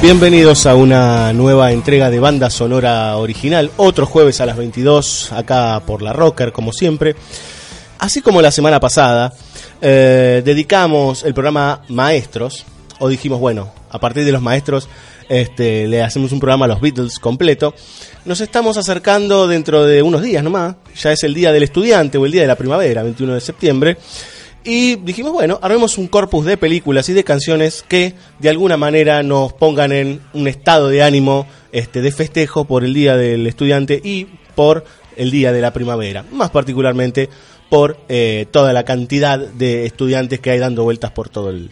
Bienvenidos 0.00 0.64
a 0.66 0.76
una 0.76 1.32
nueva 1.32 1.72
entrega 1.72 2.08
de 2.08 2.20
banda 2.20 2.50
sonora 2.50 3.16
original, 3.16 3.72
otro 3.76 4.06
jueves 4.06 4.40
a 4.40 4.46
las 4.46 4.56
22, 4.56 5.32
acá 5.32 5.82
por 5.84 6.02
la 6.02 6.12
Rocker, 6.12 6.52
como 6.52 6.72
siempre. 6.72 7.16
Así 7.98 8.22
como 8.22 8.40
la 8.40 8.52
semana 8.52 8.78
pasada, 8.78 9.32
eh, 9.82 10.40
dedicamos 10.44 11.24
el 11.24 11.34
programa 11.34 11.82
Maestros, 11.88 12.64
o 13.00 13.08
dijimos, 13.08 13.40
bueno, 13.40 13.72
a 13.90 13.98
partir 13.98 14.24
de 14.24 14.30
los 14.30 14.40
maestros 14.40 14.88
este, 15.28 15.88
le 15.88 16.00
hacemos 16.02 16.30
un 16.30 16.38
programa 16.38 16.66
a 16.66 16.68
los 16.68 16.80
Beatles 16.80 17.18
completo. 17.18 17.74
Nos 18.24 18.40
estamos 18.40 18.76
acercando 18.76 19.48
dentro 19.48 19.84
de 19.84 20.02
unos 20.02 20.22
días 20.22 20.44
nomás, 20.44 20.76
ya 20.96 21.10
es 21.10 21.24
el 21.24 21.34
día 21.34 21.50
del 21.50 21.64
estudiante 21.64 22.18
o 22.18 22.24
el 22.24 22.30
día 22.30 22.42
de 22.42 22.48
la 22.48 22.56
primavera, 22.56 23.02
21 23.02 23.34
de 23.34 23.40
septiembre. 23.40 23.98
Y 24.70 24.96
dijimos, 24.96 25.32
bueno, 25.32 25.58
armemos 25.62 25.96
un 25.96 26.08
corpus 26.08 26.44
de 26.44 26.58
películas 26.58 27.08
y 27.08 27.14
de 27.14 27.24
canciones 27.24 27.82
que 27.88 28.12
de 28.38 28.50
alguna 28.50 28.76
manera 28.76 29.22
nos 29.22 29.54
pongan 29.54 29.92
en 29.92 30.20
un 30.34 30.46
estado 30.46 30.88
de 30.88 31.02
ánimo 31.02 31.46
este, 31.72 32.02
de 32.02 32.12
festejo 32.12 32.66
por 32.66 32.84
el 32.84 32.92
Día 32.92 33.16
del 33.16 33.46
Estudiante 33.46 33.98
y 34.04 34.26
por 34.54 34.84
el 35.16 35.30
Día 35.30 35.52
de 35.52 35.62
la 35.62 35.72
Primavera. 35.72 36.22
Más 36.32 36.50
particularmente 36.50 37.30
por 37.70 37.98
eh, 38.10 38.44
toda 38.50 38.74
la 38.74 38.84
cantidad 38.84 39.38
de 39.38 39.86
estudiantes 39.86 40.38
que 40.40 40.50
hay 40.50 40.58
dando 40.58 40.84
vueltas 40.84 41.12
por 41.12 41.30
todo 41.30 41.48
el, 41.48 41.70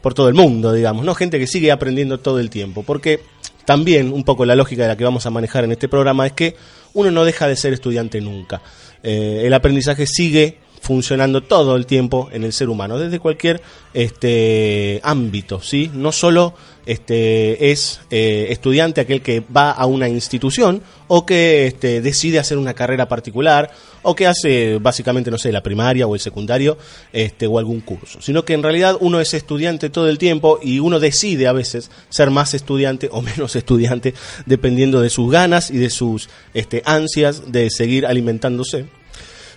por 0.00 0.14
todo 0.14 0.30
el 0.30 0.34
mundo, 0.34 0.72
digamos, 0.72 1.04
¿no? 1.04 1.14
Gente 1.14 1.38
que 1.38 1.46
sigue 1.46 1.70
aprendiendo 1.70 2.18
todo 2.18 2.38
el 2.38 2.48
tiempo. 2.48 2.82
Porque 2.82 3.20
también 3.66 4.10
un 4.10 4.24
poco 4.24 4.46
la 4.46 4.56
lógica 4.56 4.84
de 4.84 4.88
la 4.88 4.96
que 4.96 5.04
vamos 5.04 5.26
a 5.26 5.30
manejar 5.30 5.64
en 5.64 5.72
este 5.72 5.86
programa 5.86 6.26
es 6.26 6.32
que 6.32 6.56
uno 6.94 7.10
no 7.10 7.26
deja 7.26 7.46
de 7.46 7.56
ser 7.56 7.74
estudiante 7.74 8.22
nunca. 8.22 8.62
Eh, 9.02 9.42
el 9.44 9.52
aprendizaje 9.52 10.06
sigue 10.06 10.56
funcionando 10.88 11.42
todo 11.42 11.76
el 11.76 11.84
tiempo 11.84 12.30
en 12.32 12.44
el 12.44 12.54
ser 12.54 12.70
humano, 12.70 12.98
desde 12.98 13.18
cualquier 13.18 13.60
este 13.92 15.02
ámbito, 15.04 15.60
¿sí? 15.60 15.90
No 15.92 16.12
solo 16.12 16.54
este 16.86 17.70
es 17.70 18.00
eh, 18.10 18.46
estudiante 18.48 19.02
aquel 19.02 19.20
que 19.20 19.42
va 19.54 19.70
a 19.70 19.84
una 19.84 20.08
institución 20.08 20.80
o 21.06 21.26
que 21.26 21.66
este, 21.66 22.00
decide 22.00 22.38
hacer 22.38 22.56
una 22.56 22.72
carrera 22.72 23.06
particular 23.06 23.70
o 24.00 24.14
que 24.14 24.26
hace 24.26 24.78
básicamente, 24.78 25.30
no 25.30 25.36
sé, 25.36 25.52
la 25.52 25.62
primaria 25.62 26.06
o 26.06 26.14
el 26.14 26.22
secundario 26.22 26.78
este, 27.12 27.46
o 27.46 27.58
algún 27.58 27.82
curso, 27.82 28.22
sino 28.22 28.46
que 28.46 28.54
en 28.54 28.62
realidad 28.62 28.96
uno 28.98 29.20
es 29.20 29.34
estudiante 29.34 29.90
todo 29.90 30.08
el 30.08 30.16
tiempo 30.16 30.58
y 30.62 30.78
uno 30.78 31.00
decide 31.00 31.48
a 31.48 31.52
veces 31.52 31.90
ser 32.08 32.30
más 32.30 32.54
estudiante 32.54 33.10
o 33.12 33.20
menos 33.20 33.56
estudiante 33.56 34.14
dependiendo 34.46 35.02
de 35.02 35.10
sus 35.10 35.30
ganas 35.30 35.70
y 35.70 35.76
de 35.76 35.90
sus 35.90 36.30
este, 36.54 36.82
ansias 36.86 37.52
de 37.52 37.68
seguir 37.68 38.06
alimentándose. 38.06 38.86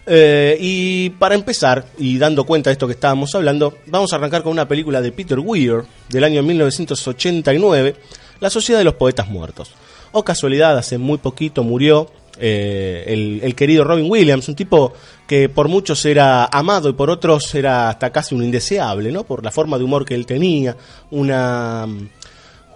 Eh, 0.06 0.58
y 0.60 1.10
para 1.12 1.36
empezar, 1.36 1.86
y 1.98 2.18
dando 2.18 2.44
cuenta 2.44 2.70
de 2.70 2.74
esto 2.74 2.88
que 2.88 2.94
estábamos 2.94 3.34
hablando, 3.36 3.78
vamos 3.86 4.12
a 4.12 4.16
arrancar 4.16 4.44
con 4.44 4.52
una 4.52 4.68
película 4.68 5.02
de 5.02 5.12
Peter 5.12 5.40
Weir 5.40 5.84
del 6.10 6.24
año 6.24 6.42
1989, 6.42 7.96
La 8.40 8.50
Sociedad 8.50 8.80
de 8.80 8.86
los 8.86 8.96
Poetas 8.96 9.28
Muertos. 9.28 9.72
O 10.12 10.24
casualidad, 10.24 10.78
hace 10.78 10.98
muy 10.98 11.20
poquito 11.20 11.64
murió 11.64 12.10
eh, 12.38 13.40
el 13.44 13.56
querido 13.56 13.84
Robin 13.84 14.10
Williams, 14.10 14.50
un 14.50 14.56
tipo 14.56 14.94
que 15.28 15.48
por 15.48 15.70
muchos 15.70 16.04
era 16.06 16.46
amado 16.46 16.90
y 16.90 16.94
por 16.94 17.10
otros 17.10 17.56
era 17.56 17.88
hasta 17.88 18.10
casi 18.10 18.36
un 18.36 18.44
indeseable, 18.44 19.12
¿no? 19.12 19.24
Por 19.24 19.44
la 19.44 19.52
forma 19.52 19.78
de 19.78 19.86
humor 19.86 20.04
que 20.04 20.16
él 20.16 20.26
tenía, 20.26 20.76
una 21.12 21.88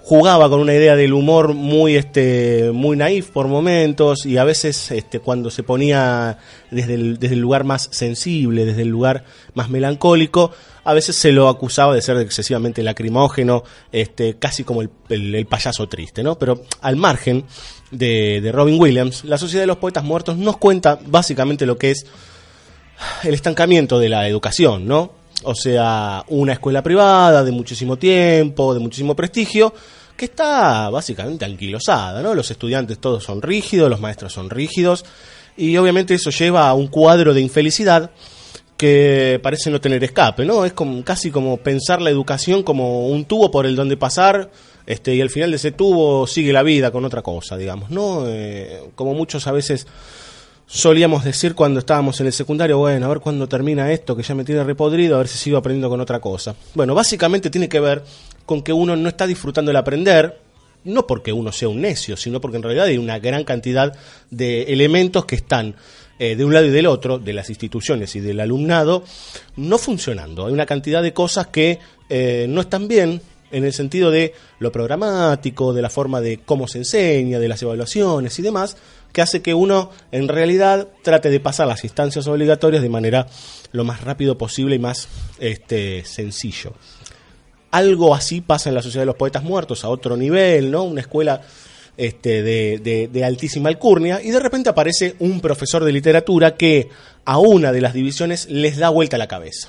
jugaba 0.08 0.48
con 0.50 0.60
una 0.60 0.72
idea 0.76 0.96
del 0.96 1.14
humor 1.14 1.56
muy 1.56 1.96
este 1.96 2.70
muy 2.72 2.96
naif 2.96 3.32
por 3.32 3.48
momentos 3.48 4.28
y 4.28 4.38
a 4.38 4.44
veces 4.44 4.92
este 4.92 5.20
cuando 5.20 5.50
se 5.50 5.64
ponía 5.64 6.38
desde 6.70 6.94
el, 6.94 7.18
desde 7.18 7.34
el 7.34 7.42
lugar 7.42 7.64
más 7.64 7.90
sensible 7.92 8.66
desde 8.66 8.84
el 8.84 8.90
lugar 8.90 9.24
más 9.56 9.72
melancólico 9.72 10.52
a 10.84 10.94
veces 10.94 11.16
se 11.16 11.32
lo 11.32 11.50
acusaba 11.50 11.96
de 11.96 12.04
ser 12.04 12.18
excesivamente 12.18 12.84
lacrimógeno 12.84 13.64
este 13.92 14.36
casi 14.38 14.64
como 14.64 14.84
el, 14.84 14.92
el- 15.10 15.34
el 15.34 15.48
payaso 15.48 15.90
triste 15.90 16.22
no 16.22 16.38
pero 16.38 16.62
al 16.82 16.98
margen 16.98 17.44
de, 17.90 18.42
de 18.42 18.52
Robin 18.52 18.80
Williams 18.80 19.24
la 19.26 19.40
sociedad 19.40 19.64
de 19.64 19.68
los 19.68 19.78
poetas 19.78 20.04
muertos 20.04 20.38
nos 20.38 20.58
cuenta 20.58 21.00
básicamente 21.08 21.66
lo 21.66 21.80
que 21.80 21.90
es 21.90 22.06
el 23.24 23.34
estancamiento 23.34 23.98
de 24.00 24.08
la 24.08 24.26
educación, 24.28 24.88
¿no? 24.88 25.12
O 25.44 25.54
sea, 25.54 26.24
una 26.30 26.54
escuela 26.54 26.82
privada 26.82 27.44
de 27.44 27.52
muchísimo 27.52 27.98
tiempo, 27.98 28.74
de 28.74 28.80
muchísimo 28.80 29.18
prestigio, 29.18 29.74
que 30.16 30.26
está 30.26 30.90
básicamente 30.90 31.46
anquilosada, 31.46 32.22
¿no? 32.22 32.34
Los 32.34 32.50
estudiantes 32.52 33.00
todos 33.00 33.24
son 33.24 33.42
rígidos, 33.42 33.90
los 33.90 34.00
maestros 34.00 34.34
son 34.34 34.50
rígidos, 34.50 35.06
y 35.58 35.76
obviamente 35.78 36.14
eso 36.14 36.30
lleva 36.30 36.70
a 36.70 36.74
un 36.74 36.88
cuadro 36.88 37.34
de 37.34 37.42
infelicidad 37.42 38.12
que 38.78 39.40
parece 39.42 39.70
no 39.70 39.80
tener 39.80 40.04
escape, 40.04 40.46
¿no? 40.46 40.66
Es 40.66 40.74
como, 40.74 41.04
casi 41.04 41.32
como 41.32 41.58
pensar 41.58 42.02
la 42.02 42.10
educación 42.10 42.64
como 42.64 43.08
un 43.08 43.26
tubo 43.26 43.50
por 43.50 43.66
el 43.66 43.76
donde 43.76 43.98
pasar, 43.98 44.52
este, 44.86 45.16
y 45.16 45.22
al 45.22 45.30
final 45.30 45.52
de 45.52 45.58
ese 45.58 45.72
tubo 45.72 46.28
sigue 46.28 46.52
la 46.52 46.64
vida 46.64 46.92
con 46.92 47.06
otra 47.06 47.22
cosa, 47.22 47.58
digamos, 47.58 47.90
¿no? 47.90 48.24
Eh, 48.28 48.84
como 48.96 49.14
muchos 49.14 49.48
a 49.48 49.52
veces 49.52 49.88
solíamos 50.68 51.24
decir 51.24 51.56
cuando 51.56 51.80
estábamos 51.80 52.20
en 52.20 52.28
el 52.28 52.34
secundario, 52.34 52.78
bueno, 52.78 53.06
a 53.06 53.10
ver 53.10 53.20
cuándo 53.20 53.48
termina 53.48 53.92
esto, 53.92 54.16
que 54.16 54.24
ya 54.24 54.36
me 54.36 54.44
tiene 54.44 54.64
repodrido, 54.64 55.16
a 55.16 55.20
ver 55.20 55.28
si 55.28 55.38
sigo 55.38 55.58
aprendiendo 55.58 55.90
con 55.90 56.02
otra 56.02 56.20
cosa. 56.20 56.56
Bueno, 56.74 56.94
básicamente 56.96 57.50
tiene 57.50 57.70
que 57.70 57.80
ver 57.80 58.04
con 58.46 58.62
que 58.62 58.74
uno 58.74 58.96
no 58.96 59.10
está 59.10 59.28
disfrutando 59.28 59.72
el 59.72 59.78
aprender, 59.78 60.40
no 60.84 61.08
porque 61.08 61.34
uno 61.34 61.52
sea 61.52 61.68
un 61.68 61.82
necio, 61.82 62.16
sino 62.16 62.40
porque 62.40 62.58
en 62.58 62.64
realidad 62.64 62.86
hay 62.86 62.98
una 62.98 63.20
gran 63.20 63.44
cantidad 63.44 63.94
de 64.30 64.64
elementos 64.64 65.26
que 65.26 65.36
están 65.36 65.76
eh, 66.18 66.36
de 66.36 66.46
un 66.46 66.54
lado 66.54 66.68
y 66.68 66.70
del 66.70 66.86
otro, 66.86 67.20
de 67.20 67.34
las 67.34 67.50
instituciones 67.50 68.16
y 68.16 68.22
del 68.22 68.40
alumnado, 68.40 69.04
no 69.58 69.78
funcionando. 69.78 70.46
Hay 70.46 70.54
una 70.54 70.66
cantidad 70.66 71.04
de 71.04 71.14
cosas 71.14 71.48
que 71.48 71.80
eh, 72.08 72.46
no 72.48 72.62
están 72.62 72.88
bien 72.88 73.22
en 73.52 73.64
el 73.64 73.74
sentido 73.74 74.12
de 74.12 74.34
lo 74.60 74.72
programático, 74.72 75.74
de 75.74 75.82
la 75.82 75.90
forma 75.90 76.22
de 76.22 76.40
cómo 76.40 76.68
se 76.68 76.80
enseña, 76.80 77.40
de 77.40 77.48
las 77.48 77.62
evaluaciones 77.62 78.38
y 78.40 78.42
demás, 78.42 78.78
que 79.12 79.22
hace 79.22 79.42
que 79.42 79.54
uno 79.54 79.92
en 80.12 80.28
realidad 80.28 80.88
trate 81.02 81.30
de 81.30 81.40
pasar 81.40 81.68
las 81.68 81.84
instancias 81.84 82.28
obligatorias 82.28 82.82
de 82.82 82.90
manera 82.90 83.28
lo 83.72 83.84
más 83.84 84.02
rápido 84.02 84.38
posible 84.38 84.76
y 84.76 84.80
más 84.80 85.08
este, 85.40 86.04
sencillo. 86.06 86.74
Algo 87.76 88.16
así 88.16 88.40
pasa 88.40 88.70
en 88.70 88.76
la 88.76 88.82
Sociedad 88.82 89.02
de 89.02 89.08
los 89.08 89.18
Poetas 89.18 89.44
Muertos, 89.44 89.84
a 89.84 89.90
otro 89.90 90.16
nivel, 90.16 90.72
¿no? 90.72 90.84
Una 90.84 91.02
escuela 91.02 91.42
este, 91.98 92.42
de, 92.42 93.24
altísima 93.26 93.68
alcurnia, 93.68 94.22
y 94.24 94.32
de 94.32 94.40
repente 94.40 94.70
aparece 94.70 95.16
un 95.20 95.42
profesor 95.42 95.84
de 95.84 95.92
literatura 95.92 96.56
que 96.56 96.88
a 97.26 97.38
una 97.38 97.74
de 97.74 97.82
las 97.82 97.94
divisiones 97.94 98.48
les 98.50 98.78
da 98.78 98.88
vuelta 98.88 99.18
la 99.18 99.28
cabeza 99.28 99.68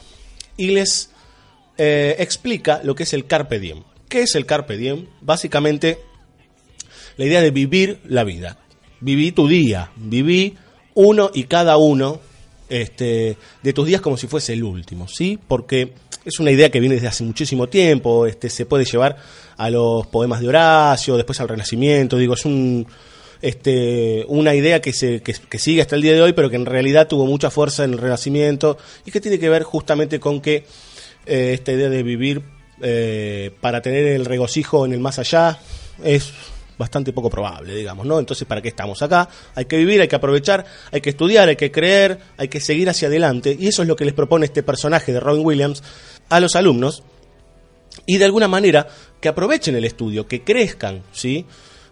y 0.57 0.69
les 0.69 1.11
eh, 1.79 2.15
explica 2.21 2.81
lo 2.85 2.95
que 2.95 3.03
es 3.03 3.13
el 3.13 3.27
carpe 3.27 3.59
diem. 3.59 3.83
¿Qué 4.09 4.23
es 4.23 4.37
el 4.37 4.47
carpe 4.47 4.77
diem? 4.77 5.07
Básicamente 5.21 5.99
la 7.17 7.25
idea 7.25 7.41
de 7.41 7.51
vivir 7.51 7.99
la 8.05 8.23
vida. 8.23 8.57
Viví 9.01 9.33
tu 9.33 9.49
día, 9.49 9.91
viví 9.97 10.57
uno 10.95 11.33
y 11.35 11.43
cada 11.45 11.77
uno 11.77 12.21
este, 12.69 13.37
de 13.65 13.73
tus 13.73 13.87
días 13.87 14.01
como 14.01 14.17
si 14.17 14.27
fuese 14.27 14.53
el 14.53 14.63
último, 14.63 15.09
¿sí? 15.09 15.41
Porque 15.49 15.93
es 16.27 16.41
una 16.41 16.51
idea 16.51 16.71
que 16.71 16.81
viene 16.81 16.97
desde 16.97 17.07
hace 17.07 17.25
muchísimo 17.25 17.69
tiempo, 17.69 18.27
este, 18.27 18.51
se 18.51 18.67
puede 18.67 18.85
llevar 18.85 19.17
a 19.57 19.71
los 19.71 20.07
poemas 20.09 20.41
de 20.41 20.49
Horacio, 20.49 21.17
después 21.17 21.41
al 21.41 21.49
Renacimiento, 21.49 22.19
digo, 22.19 22.35
es 22.35 22.45
un, 22.45 22.87
este, 23.41 24.25
una 24.29 24.55
idea 24.55 24.81
que, 24.81 24.93
se, 24.93 25.23
que, 25.23 25.35
que 25.49 25.59
sigue 25.59 25.81
hasta 25.81 25.95
el 25.95 26.03
día 26.03 26.13
de 26.13 26.23
hoy, 26.23 26.33
pero 26.33 26.51
que 26.51 26.57
en 26.57 26.67
realidad 26.67 27.07
tuvo 27.07 27.27
mucha 27.27 27.49
fuerza 27.49 27.85
en 27.85 27.93
el 27.93 27.99
Renacimiento 27.99 28.77
y 29.05 29.13
que 29.13 29.21
tiene 29.21 29.39
que 29.39 29.49
ver 29.49 29.63
justamente 29.63 30.19
con 30.19 30.41
que 30.41 30.67
eh, 31.27 31.53
esta 31.55 31.73
idea 31.73 31.89
de 31.89 32.03
vivir 32.03 32.43
eh, 32.83 33.53
para 33.61 33.81
tener 33.81 34.07
el 34.09 34.25
regocijo 34.25 34.85
en 34.85 34.93
el 34.93 35.01
más 35.01 35.19
allá 35.19 35.59
es 36.03 36.33
bastante 36.79 37.13
poco 37.13 37.31
probable, 37.31 37.75
digamos, 37.75 38.07
¿no? 38.07 38.19
Entonces, 38.19 38.47
¿para 38.47 38.61
qué 38.61 38.69
estamos 38.69 39.01
acá? 39.03 39.29
Hay 39.55 39.65
que 39.65 39.77
vivir, 39.77 40.01
hay 40.01 40.09
que 40.09 40.17
aprovechar, 40.17 40.67
hay 40.93 41.01
que 41.01 41.11
estudiar, 41.11 41.49
hay 41.49 41.57
que 41.57 41.71
creer, 41.71 42.19
hay 42.37 42.49
que 42.49 42.61
seguir 42.61 42.89
hacia 42.91 43.09
adelante. 43.09 43.57
Y 43.59 43.69
eso 43.69 43.83
es 43.83 43.89
lo 43.89 43.97
que 43.97 44.05
les 44.05 44.13
propone 44.15 44.45
este 44.45 44.63
personaje 44.63 45.13
de 45.13 45.21
Robin 45.21 45.45
Williams 45.45 45.83
a 46.29 46.41
los 46.41 46.57
alumnos. 46.57 47.03
Y 48.05 48.19
de 48.19 48.25
alguna 48.25 48.49
manera, 48.49 48.87
que 49.21 49.29
aprovechen 49.29 49.75
el 49.77 49.85
estudio, 49.85 50.27
que 50.27 50.43
crezcan, 50.43 51.03
¿sí? 51.13 51.47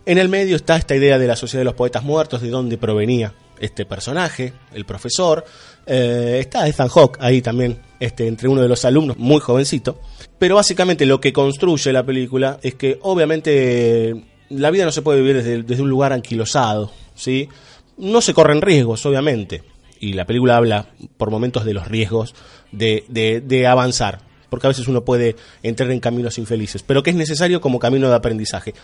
En 0.07 0.19
el 0.19 0.29
medio 0.29 0.57
está 0.57 0.77
esta 0.77 0.95
idea 0.95 1.19
de 1.19 1.27
la 1.27 1.37
Sociedad 1.37 1.61
de 1.61 1.67
los 1.67 1.75
Poetas 1.75 2.05
Muertos, 2.05 2.43
de 2.43 2.51
dónde 2.51 2.77
provenía 2.77 3.33
este 3.59 3.87
personaje, 3.87 4.53
el 4.73 4.85
profesor. 4.85 5.45
Eh, 5.87 6.39
está 6.41 6.69
Ethan 6.69 6.89
Hawke 6.89 7.19
ahí 7.21 7.41
también, 7.41 7.81
este, 7.99 8.27
entre 8.27 8.49
uno 8.49 8.61
de 8.61 8.69
los 8.69 8.85
alumnos, 8.85 9.17
muy 9.17 9.41
jovencito. 9.41 9.99
Pero 10.39 10.57
básicamente 10.57 11.07
lo 11.07 11.21
que 11.21 11.33
construye 11.33 11.93
la 11.93 12.05
película 12.05 12.59
es 12.63 12.75
que 12.75 12.99
obviamente 13.03 14.15
la 14.51 14.71
vida 14.71 14.85
no 14.85 14.93
se 14.93 15.03
puede 15.03 15.21
vivir 15.21 15.37
desde, 15.37 15.63
desde 15.63 15.83
un 15.83 15.89
lugar 15.89 16.13
anquilosado, 16.13 16.91
¿sí? 17.15 17.49
No 17.97 18.21
se 18.21 18.35
corren 18.35 18.61
riesgos, 18.61 19.07
obviamente. 19.07 19.63
Y 20.01 20.13
la 20.13 20.27
película 20.27 20.57
habla 20.57 20.89
por 21.17 21.31
momentos 21.31 21.65
de 21.65 21.75
los 21.75 21.89
riesgos 21.89 22.35
de, 22.73 23.05
de, 23.45 23.67
avanzar, 23.67 24.21
porque 24.51 24.67
a 24.67 24.69
veces 24.69 24.89
uno 24.89 25.05
puede 25.05 25.37
entrar 25.63 25.91
en 25.91 26.01
caminos 26.01 26.39
infelices, 26.39 26.83
pero 26.83 27.03
que 27.03 27.11
es 27.11 27.17
necesario 27.17 27.61
como 27.61 27.79
camino 27.79 28.09
de 28.09 28.15
aprendizaje. 28.15 28.75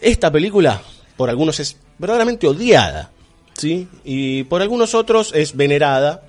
Esta 0.00 0.30
película, 0.30 0.80
por 1.16 1.28
algunos, 1.28 1.60
es 1.60 1.76
verdaderamente 1.98 2.46
odiada, 2.46 3.10
¿sí? 3.54 3.88
Y 4.04 4.44
por 4.44 4.62
algunos 4.62 4.94
otros 4.94 5.32
es 5.34 5.56
venerada. 5.56 6.22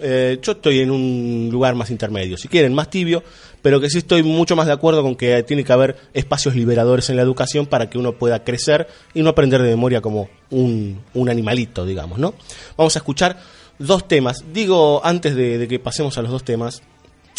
Eh, 0.00 0.38
yo 0.40 0.52
estoy 0.52 0.80
en 0.80 0.90
un 0.90 1.48
lugar 1.52 1.74
más 1.74 1.90
intermedio, 1.90 2.36
si 2.38 2.48
quieren, 2.48 2.74
más 2.74 2.88
tibio, 2.88 3.22
pero 3.62 3.80
que 3.80 3.88
sí 3.88 3.98
estoy 3.98 4.22
mucho 4.22 4.56
más 4.56 4.66
de 4.66 4.72
acuerdo 4.72 5.02
con 5.02 5.16
que 5.16 5.42
tiene 5.44 5.64
que 5.64 5.72
haber 5.72 5.96
espacios 6.12 6.54
liberadores 6.54 7.08
en 7.08 7.16
la 7.16 7.22
educación 7.22 7.66
para 7.66 7.88
que 7.88 7.96
uno 7.96 8.12
pueda 8.12 8.44
crecer 8.44 8.88
y 9.14 9.22
no 9.22 9.30
aprender 9.30 9.62
de 9.62 9.70
memoria 9.70 10.00
como 10.00 10.28
un, 10.50 11.00
un 11.14 11.28
animalito, 11.28 11.86
digamos, 11.86 12.18
¿no? 12.18 12.34
Vamos 12.76 12.96
a 12.96 12.98
escuchar 12.98 13.38
dos 13.78 14.08
temas. 14.08 14.44
Digo, 14.52 15.00
antes 15.04 15.34
de, 15.34 15.66
que 15.68 15.78
pasemos 15.78 16.18
a 16.18 16.22
los 16.22 16.30
dos 16.30 16.44
temas, 16.44 16.82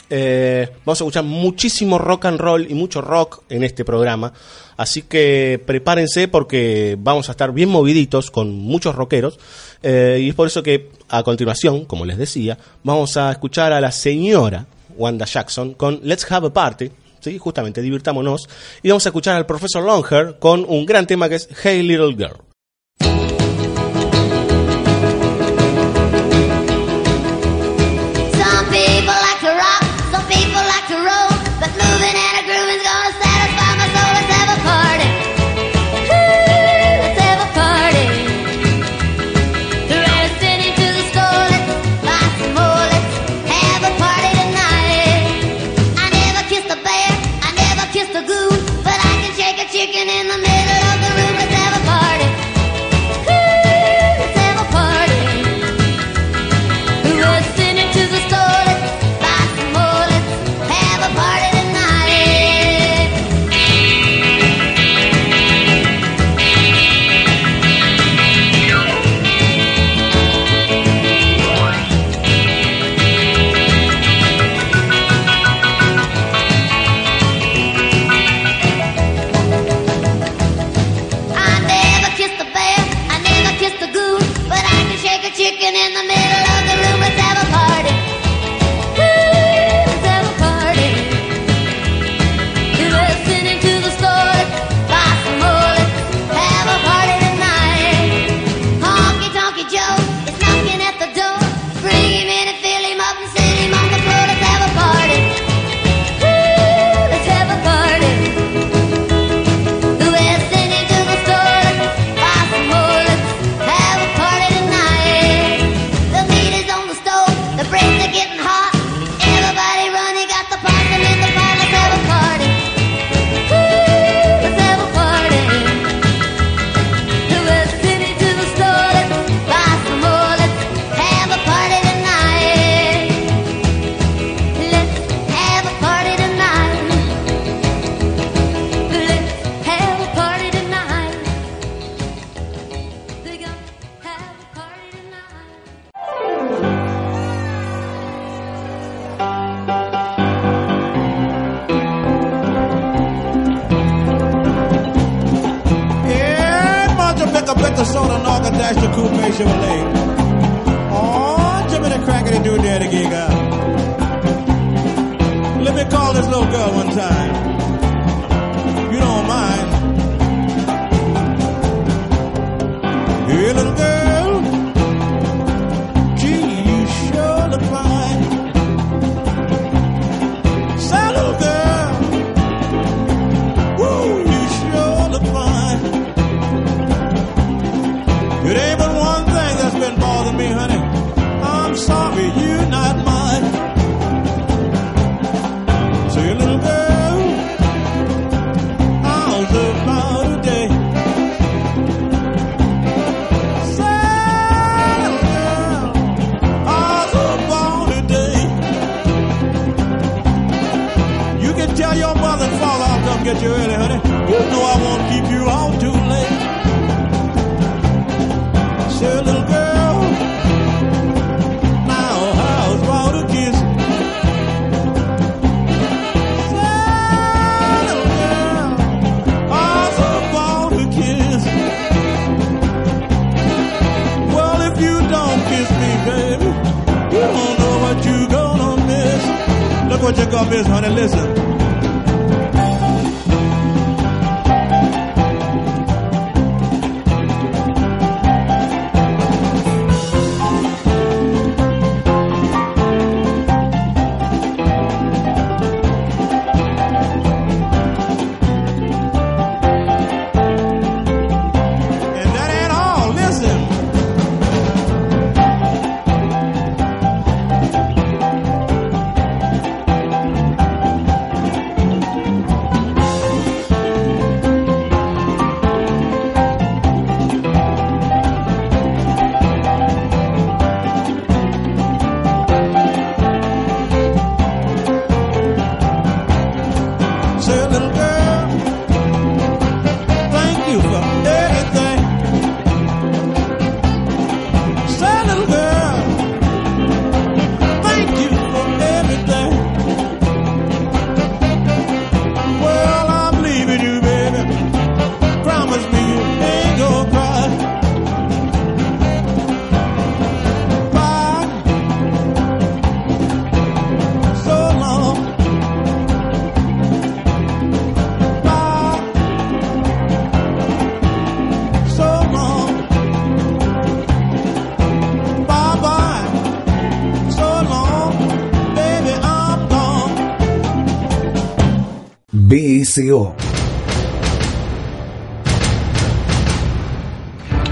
eh, 0.10 0.70
vamos 0.86 1.02
a 1.02 1.04
escuchar 1.04 1.24
muchísimo 1.24 1.98
rock 1.98 2.26
and 2.26 2.40
roll 2.40 2.70
y 2.70 2.74
mucho 2.74 3.02
rock 3.02 3.44
en 3.50 3.64
este 3.64 3.84
programa. 3.86 4.34
Así 4.78 5.04
que 5.04 5.62
prepárense 5.66 6.28
porque 6.28 6.98
vamos 7.00 7.30
a 7.30 7.32
estar 7.32 7.52
bien 7.54 7.70
moviditos 7.70 8.32
con 8.32 8.54
muchos 8.54 8.96
rockeros. 8.96 9.40
Eh, 9.82 10.20
y 10.22 10.30
es 10.30 10.36
por 10.36 10.48
eso 10.48 10.64
que 10.64 10.90
a 11.10 11.24
continuación, 11.24 11.86
como 11.86 12.06
les 12.06 12.18
decía, 12.18 12.58
vamos 12.84 13.18
a 13.18 13.32
escuchar 13.32 13.74
a 13.74 13.82
la 13.82 13.92
señora 13.92 14.68
Wanda 14.98 15.26
Jackson 15.26 15.74
con 15.74 16.00
Let's 16.04 16.30
Have 16.32 16.48
a 16.48 16.54
Party. 16.54 16.92
¿sí? 17.20 17.38
Justamente, 17.38 17.82
divirtámonos. 17.82 18.48
Y 18.82 18.90
vamos 18.90 19.06
a 19.06 19.10
escuchar 19.10 19.36
al 19.36 19.46
profesor 19.46 19.84
Longhair 19.84 20.38
con 20.40 20.66
un 20.68 20.86
gran 20.86 21.08
tema 21.08 21.30
que 21.30 21.36
es 21.36 21.50
Hey 21.64 21.84
Little 21.84 22.16
Girl. 22.16 22.53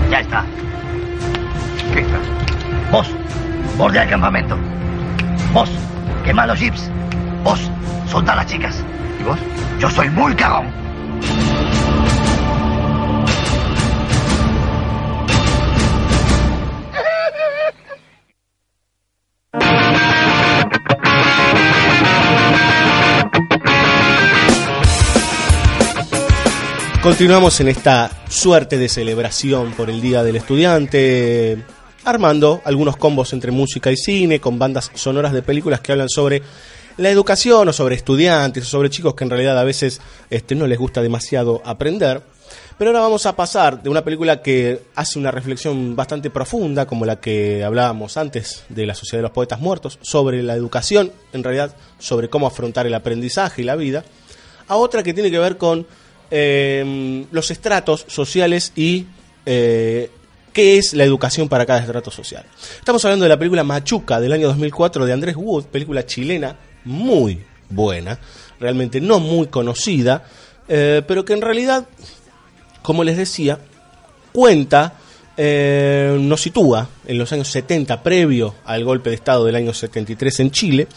Ya 0.10 0.20
está. 0.20 0.44
¿Qué 1.94 2.00
está? 2.00 2.18
Vos, 2.92 3.08
bordea 3.78 4.01
el 4.01 4.10
campamento. 4.10 4.58
Vos, 5.54 5.70
quema 6.25 6.48
los 6.48 6.58
jeeps. 6.58 6.90
Vos, 7.44 7.70
solta 8.08 8.34
a 8.34 8.38
las 8.38 8.48
chicas. 8.48 8.84
¿Y 9.20 9.24
vos? 9.24 9.38
Yo 9.78 9.92
soy 9.92 10.10
muy 10.10 10.34
cagón. 10.34 10.71
Continuamos 27.03 27.60
en 27.60 27.67
esta 27.67 28.12
suerte 28.29 28.77
de 28.77 28.88
celebración 28.88 29.72
por 29.72 29.89
el 29.89 30.01
Día 30.01 30.22
del 30.22 30.36
Estudiante, 30.36 31.58
armando 32.03 32.62
algunos 32.63 32.96
combos 32.96 33.34
entre 33.34 33.51
música 33.51 33.91
y 33.91 33.98
cine, 33.98 34.39
con 34.39 34.60
bandas 34.60 34.91
sonoras 34.93 35.34
de 35.34 35.41
películas 35.41 35.79
que 35.79 35.93
hablan 35.93 36.10
sobre 36.10 36.43
la 36.98 37.10
educación 37.10 37.67
o 37.67 37.74
sobre 37.74 37.96
estudiantes 37.96 38.65
o 38.65 38.67
sobre 38.67 38.91
chicos 38.91 39.15
que 39.15 39.24
en 39.24 39.31
realidad 39.31 39.58
a 39.58 39.63
veces 39.63 40.00
este, 40.29 40.53
no 40.53 40.67
les 40.67 40.77
gusta 40.77 41.01
demasiado 41.01 41.63
aprender. 41.65 42.22
Pero 42.77 42.91
ahora 42.91 43.01
vamos 43.01 43.25
a 43.25 43.36
pasar 43.36 43.81
de 43.81 43.89
una 43.89 44.03
película 44.03 44.43
que 44.43 44.84
hace 44.93 45.17
una 45.17 45.31
reflexión 45.31 45.96
bastante 45.96 46.29
profunda, 46.29 46.86
como 46.86 47.05
la 47.05 47.20
que 47.20 47.63
hablábamos 47.63 48.15
antes 48.15 48.63
de 48.70 48.86
la 48.86 48.93
Sociedad 48.93 49.17
de 49.17 49.24
los 49.24 49.31
Poetas 49.31 49.60
Muertos, 49.60 49.98
sobre 50.03 50.43
la 50.43 50.53
educación, 50.53 51.12
en 51.34 51.43
realidad 51.43 51.75
sobre 51.98 52.29
cómo 52.29 52.46
afrontar 52.46 52.86
el 52.86 52.93
aprendizaje 52.93 53.63
y 53.63 53.65
la 53.65 53.75
vida, 53.75 54.05
a 54.67 54.75
otra 54.75 55.01
que 55.01 55.15
tiene 55.15 55.31
que 55.31 55.39
ver 55.39 55.58
con 55.58 55.88
eh, 56.32 57.26
los 57.32 57.52
estratos 57.52 58.06
sociales 58.08 58.72
y 58.76 59.06
eh, 59.46 60.10
qué 60.54 60.78
es 60.78 60.94
la 60.94 61.04
educación 61.04 61.48
para 61.50 61.66
cada 61.66 61.80
estrato 61.82 62.10
social. 62.12 62.46
Estamos 62.80 63.04
hablando 63.06 63.24
de 63.24 63.30
la 63.30 63.38
película 63.38 63.64
Machuca 63.64 64.20
del 64.20 64.32
año 64.34 64.48
2004 64.48 65.06
de 65.06 65.14
Andrés 65.14 65.36
Wood, 65.36 65.66
película 65.66 66.06
chilena 66.06 66.56
muy 66.86 67.40
buena, 67.70 68.20
realmente 68.60 69.00
no 69.00 69.20
muy 69.20 69.48
conocida, 69.48 70.26
eh, 70.68 71.02
pero 71.08 71.24
que 71.26 71.34
en 71.34 71.42
realidad, 71.42 71.86
como 72.82 73.04
les 73.04 73.18
decía, 73.18 73.60
cuenta, 74.34 74.94
eh, 75.38 76.18
nos 76.20 76.42
sitúa 76.42 76.88
en 77.08 77.18
los 77.18 77.32
años 77.32 77.48
70, 77.50 78.04
previo 78.04 78.56
al 78.66 78.84
golpe 78.84 79.10
de 79.10 79.16
Estado 79.16 79.46
del 79.46 79.56
año 79.56 79.74
73 79.74 80.40
en 80.42 80.52
Chile, 80.52 80.88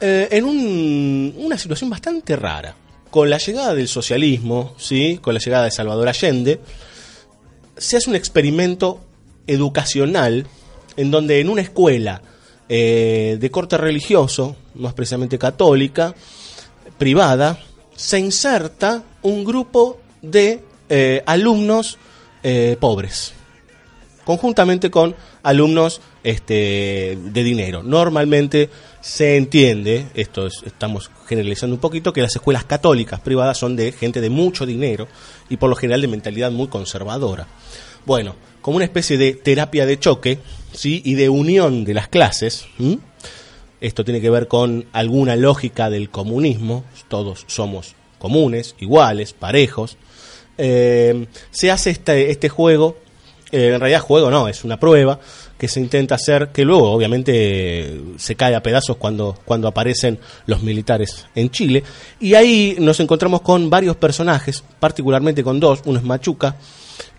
eh, 0.00 0.28
en 0.30 0.44
un- 0.44 1.34
una 1.38 1.56
situación 1.58 1.88
bastante 1.90 2.36
rara. 2.36 2.74
Con 3.14 3.30
la 3.30 3.38
llegada 3.38 3.76
del 3.76 3.86
socialismo, 3.86 4.74
¿sí? 4.76 5.20
con 5.22 5.34
la 5.34 5.38
llegada 5.38 5.66
de 5.66 5.70
Salvador 5.70 6.08
Allende, 6.08 6.58
se 7.76 7.96
hace 7.96 8.10
un 8.10 8.16
experimento 8.16 8.98
educacional 9.46 10.48
en 10.96 11.12
donde 11.12 11.38
en 11.38 11.48
una 11.48 11.62
escuela 11.62 12.22
eh, 12.68 13.36
de 13.38 13.50
corte 13.52 13.78
religioso, 13.78 14.56
más 14.74 14.94
precisamente 14.94 15.38
católica, 15.38 16.12
privada, 16.98 17.60
se 17.94 18.18
inserta 18.18 19.04
un 19.22 19.44
grupo 19.44 20.00
de 20.20 20.64
eh, 20.88 21.22
alumnos 21.24 21.98
eh, 22.42 22.76
pobres, 22.80 23.32
conjuntamente 24.24 24.90
con 24.90 25.14
alumnos 25.44 26.00
este, 26.24 27.16
de 27.22 27.44
dinero. 27.44 27.82
Normalmente 27.84 28.70
se 29.00 29.36
entiende, 29.36 30.06
esto 30.14 30.46
es- 30.46 30.62
estamos 30.66 31.10
generalizando 31.28 31.74
un 31.76 31.80
poquito, 31.80 32.12
que 32.12 32.22
las 32.22 32.34
escuelas 32.34 32.64
católicas 32.64 33.20
privadas 33.20 33.58
son 33.58 33.76
de 33.76 33.92
gente 33.92 34.20
de 34.20 34.30
mucho 34.30 34.66
dinero 34.66 35.06
y 35.48 35.56
por 35.58 35.70
lo 35.70 35.76
general 35.76 36.00
de 36.00 36.08
mentalidad 36.08 36.50
muy 36.50 36.68
conservadora. 36.68 37.46
Bueno, 38.06 38.34
como 38.60 38.76
una 38.76 38.84
especie 38.86 39.16
de 39.18 39.34
terapia 39.34 39.86
de 39.86 39.98
choque 39.98 40.38
¿sí? 40.72 41.02
y 41.04 41.14
de 41.14 41.28
unión 41.28 41.84
de 41.84 41.94
las 41.94 42.08
clases, 42.08 42.64
esto 43.80 44.04
tiene 44.04 44.20
que 44.20 44.30
ver 44.30 44.48
con 44.48 44.86
alguna 44.92 45.36
lógica 45.36 45.90
del 45.90 46.08
comunismo, 46.10 46.84
todos 47.08 47.44
somos 47.46 47.94
comunes, 48.18 48.74
iguales, 48.80 49.34
parejos, 49.34 49.98
eh, 50.56 51.26
se 51.50 51.70
hace 51.70 51.90
este, 51.90 52.30
este 52.30 52.48
juego, 52.48 52.96
eh, 53.54 53.68
en 53.72 53.78
realidad 53.78 54.00
juego 54.00 54.32
no, 54.32 54.48
es 54.48 54.64
una 54.64 54.80
prueba 54.80 55.20
que 55.56 55.68
se 55.68 55.78
intenta 55.78 56.16
hacer, 56.16 56.48
que 56.48 56.64
luego 56.64 56.90
obviamente 56.90 58.00
se 58.16 58.34
cae 58.34 58.56
a 58.56 58.64
pedazos 58.64 58.96
cuando, 58.96 59.38
cuando 59.44 59.68
aparecen 59.68 60.18
los 60.46 60.64
militares 60.64 61.26
en 61.36 61.50
Chile, 61.50 61.84
y 62.18 62.34
ahí 62.34 62.74
nos 62.80 62.98
encontramos 62.98 63.42
con 63.42 63.70
varios 63.70 63.94
personajes, 63.94 64.64
particularmente 64.80 65.44
con 65.44 65.60
dos, 65.60 65.82
uno 65.84 66.00
es 66.00 66.04
Machuca, 66.04 66.56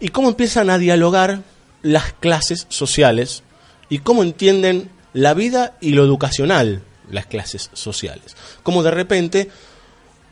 y 0.02 0.10
cómo 0.10 0.28
empiezan 0.28 0.70
a 0.70 0.78
dialogar 0.78 1.40
las 1.82 2.12
clases 2.12 2.66
sociales 2.68 3.44
y 3.88 4.00
cómo 4.00 4.22
entienden 4.22 4.90
la 5.14 5.34
vida 5.34 5.78
y 5.80 5.92
lo 5.92 6.04
educacional 6.04 6.82
las 7.10 7.28
clases 7.28 7.70
sociales. 7.72 8.36
Como 8.62 8.84
de 8.84 8.92
repente 8.92 9.50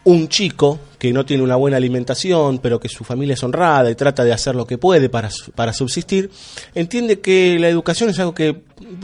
un 0.05 0.27
chico 0.27 0.79
que 0.99 1.13
no 1.13 1.25
tiene 1.25 1.43
una 1.43 1.55
buena 1.55 1.77
alimentación, 1.77 2.59
pero 2.59 2.79
que 2.79 2.89
su 2.89 3.03
familia 3.03 3.33
es 3.33 3.43
honrada 3.43 3.89
y 3.89 3.95
trata 3.95 4.23
de 4.23 4.33
hacer 4.33 4.55
lo 4.55 4.65
que 4.65 4.77
puede 4.77 5.09
para, 5.09 5.29
para 5.55 5.73
subsistir, 5.73 6.31
entiende 6.75 7.19
que 7.19 7.57
la 7.59 7.69
educación 7.69 8.09
es 8.09 8.19
algo 8.19 8.33
que 8.33 8.61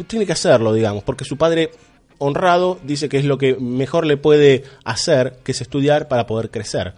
tiene 0.08 0.26
que 0.26 0.34
hacerlo, 0.34 0.74
digamos, 0.74 1.04
porque 1.04 1.26
su 1.26 1.38
padre 1.38 1.72
honrado 2.18 2.80
dice 2.84 3.10
que 3.10 3.18
es 3.18 3.26
lo 3.26 3.38
que 3.38 3.56
mejor 3.56 4.06
le 4.06 4.18
puede 4.18 4.64
hacer, 4.84 5.40
que 5.44 5.54
es 5.54 5.62
estudiar 5.62 6.08
para 6.08 6.28
poder 6.28 6.50
crecer. 6.50 6.94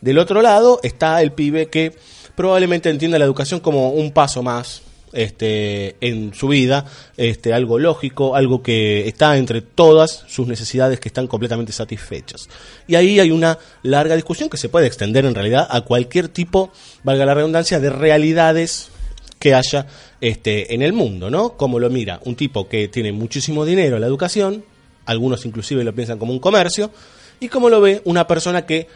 Del 0.00 0.18
otro 0.18 0.42
lado 0.42 0.80
está 0.82 1.22
el 1.22 1.32
pibe 1.32 1.66
que 1.66 1.96
probablemente 2.34 2.90
entienda 2.90 3.18
la 3.18 3.24
educación 3.24 3.60
como 3.60 3.90
un 3.90 4.12
paso 4.12 4.42
más 4.42 4.82
este, 5.16 5.96
en 6.00 6.34
su 6.34 6.48
vida, 6.48 6.86
este, 7.16 7.52
algo 7.52 7.78
lógico, 7.78 8.36
algo 8.36 8.62
que 8.62 9.08
está 9.08 9.36
entre 9.36 9.62
todas 9.62 10.24
sus 10.28 10.46
necesidades 10.46 11.00
que 11.00 11.08
están 11.08 11.26
completamente 11.26 11.72
satisfechas. 11.72 12.48
Y 12.86 12.94
ahí 12.94 13.18
hay 13.18 13.30
una 13.30 13.58
larga 13.82 14.14
discusión 14.14 14.48
que 14.48 14.56
se 14.56 14.68
puede 14.68 14.86
extender 14.86 15.24
en 15.24 15.34
realidad 15.34 15.66
a 15.70 15.80
cualquier 15.80 16.28
tipo, 16.28 16.70
valga 17.02 17.26
la 17.26 17.34
redundancia, 17.34 17.80
de 17.80 17.90
realidades 17.90 18.90
que 19.38 19.54
haya 19.54 19.86
este, 20.20 20.74
en 20.74 20.82
el 20.82 20.92
mundo, 20.92 21.30
¿no? 21.30 21.56
Como 21.56 21.78
lo 21.78 21.90
mira 21.90 22.20
un 22.24 22.36
tipo 22.36 22.68
que 22.68 22.88
tiene 22.88 23.12
muchísimo 23.12 23.64
dinero 23.64 23.96
en 23.96 24.00
la 24.02 24.06
educación 24.06 24.64
algunos 25.06 25.46
inclusive 25.46 25.84
lo 25.84 25.94
piensan 25.94 26.18
como 26.18 26.32
un 26.32 26.40
comercio, 26.40 26.90
y 27.40 27.48
cómo 27.48 27.68
lo 27.68 27.80
ve 27.80 28.02
una 28.04 28.26
persona 28.26 28.66
que 28.66 28.88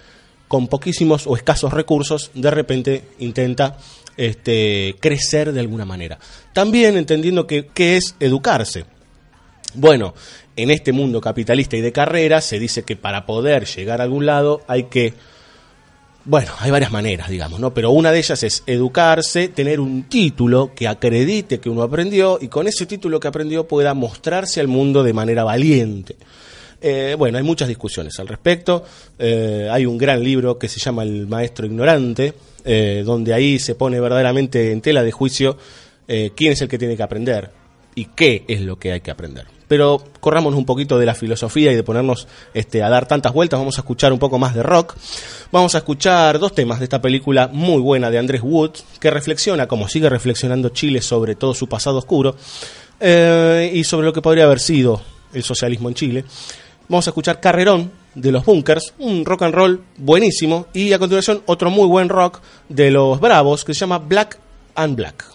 con 0.48 0.66
poquísimos 0.66 1.26
o 1.26 1.36
escasos 1.36 1.72
recursos 1.72 2.30
de 2.34 2.50
repente 2.50 3.04
intenta 3.20 3.78
este, 4.20 4.96
crecer 5.00 5.52
de 5.52 5.60
alguna 5.60 5.86
manera. 5.86 6.18
También 6.52 6.98
entendiendo 6.98 7.46
que 7.46 7.68
qué 7.72 7.96
es 7.96 8.16
educarse. 8.20 8.84
Bueno, 9.74 10.14
en 10.56 10.70
este 10.70 10.92
mundo 10.92 11.22
capitalista 11.22 11.76
y 11.78 11.80
de 11.80 11.90
carrera 11.90 12.42
se 12.42 12.58
dice 12.58 12.82
que 12.82 12.96
para 12.96 13.24
poder 13.24 13.64
llegar 13.64 14.00
a 14.00 14.04
algún 14.04 14.26
lado 14.26 14.60
hay 14.68 14.84
que 14.84 15.14
bueno, 16.26 16.52
hay 16.58 16.70
varias 16.70 16.92
maneras, 16.92 17.30
digamos, 17.30 17.60
¿no? 17.60 17.72
Pero 17.72 17.92
una 17.92 18.12
de 18.12 18.18
ellas 18.18 18.42
es 18.42 18.62
educarse, 18.66 19.48
tener 19.48 19.80
un 19.80 20.02
título 20.02 20.72
que 20.74 20.86
acredite 20.86 21.58
que 21.58 21.70
uno 21.70 21.82
aprendió 21.82 22.38
y 22.42 22.48
con 22.48 22.68
ese 22.68 22.84
título 22.84 23.18
que 23.18 23.28
aprendió 23.28 23.66
pueda 23.66 23.94
mostrarse 23.94 24.60
al 24.60 24.68
mundo 24.68 25.02
de 25.02 25.14
manera 25.14 25.44
valiente. 25.44 26.16
Eh, 26.82 27.16
bueno, 27.18 27.38
hay 27.38 27.44
muchas 27.44 27.68
discusiones 27.68 28.20
al 28.20 28.28
respecto. 28.28 28.84
Eh, 29.18 29.66
hay 29.70 29.86
un 29.86 29.96
gran 29.96 30.22
libro 30.22 30.58
que 30.58 30.68
se 30.68 30.78
llama 30.78 31.04
El 31.04 31.26
Maestro 31.26 31.64
Ignorante, 31.64 32.34
eh, 32.64 33.02
donde 33.04 33.34
ahí 33.34 33.58
se 33.58 33.74
pone 33.74 34.00
verdaderamente 34.00 34.72
en 34.72 34.80
tela 34.80 35.02
de 35.02 35.12
juicio 35.12 35.56
eh, 36.08 36.32
quién 36.34 36.52
es 36.52 36.60
el 36.60 36.68
que 36.68 36.78
tiene 36.78 36.96
que 36.96 37.02
aprender 37.02 37.50
y 37.94 38.06
qué 38.06 38.44
es 38.48 38.60
lo 38.60 38.78
que 38.78 38.92
hay 38.92 39.00
que 39.00 39.10
aprender. 39.10 39.46
Pero 39.68 40.02
corramos 40.18 40.54
un 40.54 40.64
poquito 40.64 40.98
de 40.98 41.06
la 41.06 41.14
filosofía 41.14 41.70
y 41.70 41.76
de 41.76 41.84
ponernos 41.84 42.26
este, 42.54 42.82
a 42.82 42.88
dar 42.88 43.06
tantas 43.06 43.32
vueltas. 43.32 43.60
Vamos 43.60 43.78
a 43.78 43.82
escuchar 43.82 44.12
un 44.12 44.18
poco 44.18 44.38
más 44.38 44.54
de 44.54 44.64
rock. 44.64 44.96
Vamos 45.52 45.74
a 45.76 45.78
escuchar 45.78 46.40
dos 46.40 46.54
temas 46.54 46.80
de 46.80 46.84
esta 46.84 47.00
película 47.00 47.48
muy 47.52 47.80
buena 47.80 48.10
de 48.10 48.18
Andrés 48.18 48.42
Wood, 48.42 48.72
que 48.98 49.10
reflexiona, 49.10 49.68
como 49.68 49.88
sigue 49.88 50.08
reflexionando 50.08 50.70
Chile, 50.70 51.00
sobre 51.00 51.36
todo 51.36 51.54
su 51.54 51.68
pasado 51.68 51.98
oscuro 51.98 52.34
eh, 52.98 53.70
y 53.72 53.84
sobre 53.84 54.06
lo 54.06 54.12
que 54.12 54.22
podría 54.22 54.44
haber 54.44 54.58
sido 54.58 55.00
el 55.32 55.44
socialismo 55.44 55.88
en 55.88 55.94
Chile. 55.94 56.24
Vamos 56.90 57.06
a 57.06 57.10
escuchar 57.10 57.38
Carrerón 57.38 57.92
de 58.16 58.32
los 58.32 58.44
Bunkers, 58.44 58.94
un 58.98 59.24
rock 59.24 59.42
and 59.42 59.54
roll 59.54 59.80
buenísimo. 59.96 60.66
Y 60.72 60.92
a 60.92 60.98
continuación, 60.98 61.40
otro 61.46 61.70
muy 61.70 61.86
buen 61.86 62.08
rock 62.08 62.40
de 62.68 62.90
los 62.90 63.20
Bravos 63.20 63.64
que 63.64 63.74
se 63.74 63.80
llama 63.80 63.98
Black 63.98 64.40
and 64.74 64.96
Black. 64.96 65.29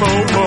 Oh. 0.00 0.37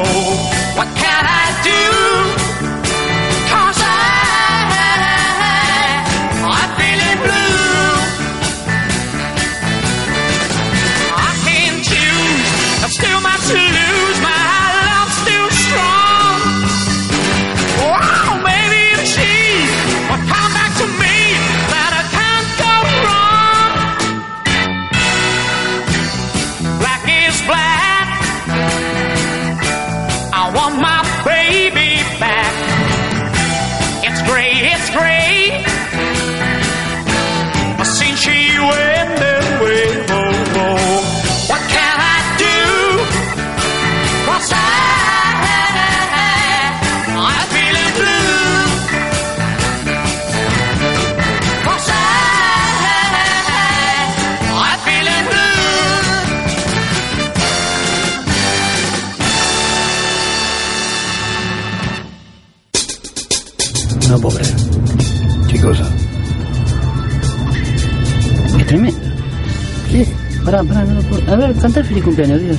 Pará, 70.51 70.63
pará, 70.65 70.83
no 70.83 70.95
lo 70.95 71.01
puedo. 71.03 71.31
A 71.31 71.35
ver, 71.37 71.55
cantar 71.55 71.85
feliz 71.85 72.03
cumpleaños, 72.03 72.41
Dios. 72.41 72.57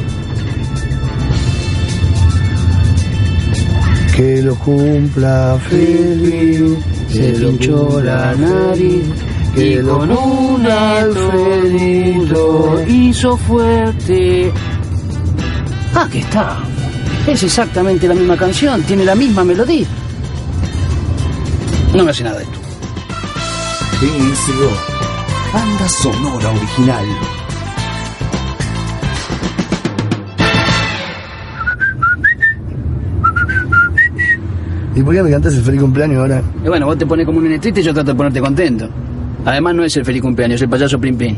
Que 4.17 4.41
lo 4.41 4.55
cumpla 4.55 5.59
feliz. 5.69 6.79
Se 7.11 7.33
pinchó 7.33 8.01
la 8.03 8.35
nariz 8.35 9.05
y 9.55 9.77
con 9.81 10.11
un 10.11 10.67
alfredito 10.67 11.63
hizo 12.89 13.37
fuerte. 13.37 14.51
Ah, 15.95 16.09
que 16.11 16.21
está. 16.21 16.61
Es 17.27 17.43
exactamente 17.43 18.09
la 18.09 18.15
misma 18.15 18.39
canción, 18.39 18.83
tiene 18.85 19.05
la 19.05 19.15
misma 19.15 19.45
melodía. 19.45 19.87
No 21.95 22.05
me 22.05 22.11
hace 22.11 22.25
nada 22.25 22.41
esto. 22.41 22.59
BSO. 24.01 24.71
Banda 25.53 25.87
sonora 25.91 26.49
original. 26.49 27.42
¿Y 34.95 35.03
por 35.03 35.15
qué 35.15 35.23
me 35.23 35.31
cantas 35.31 35.55
el 35.55 35.63
feliz 35.63 35.81
cumpleaños 35.81 36.19
ahora? 36.19 36.43
Y 36.63 36.69
bueno, 36.69 36.87
vos 36.87 36.99
te 36.99 37.07
pones 37.07 37.25
como 37.25 37.39
un 37.39 37.45
nene 37.45 37.59
triste 37.59 37.81
y 37.81 37.85
yo 37.85 37.95
trato 37.95 38.11
de 38.11 38.15
ponerte 38.15 38.41
contento. 38.41 38.89
Además 39.45 39.75
no 39.75 39.85
es 39.85 39.97
el 39.97 40.05
feliz 40.05 40.21
cumpleaños, 40.21 40.57
es 40.57 40.63
el 40.63 40.69
payaso 40.69 41.01
Plim 41.01 41.17
Plim. 41.17 41.37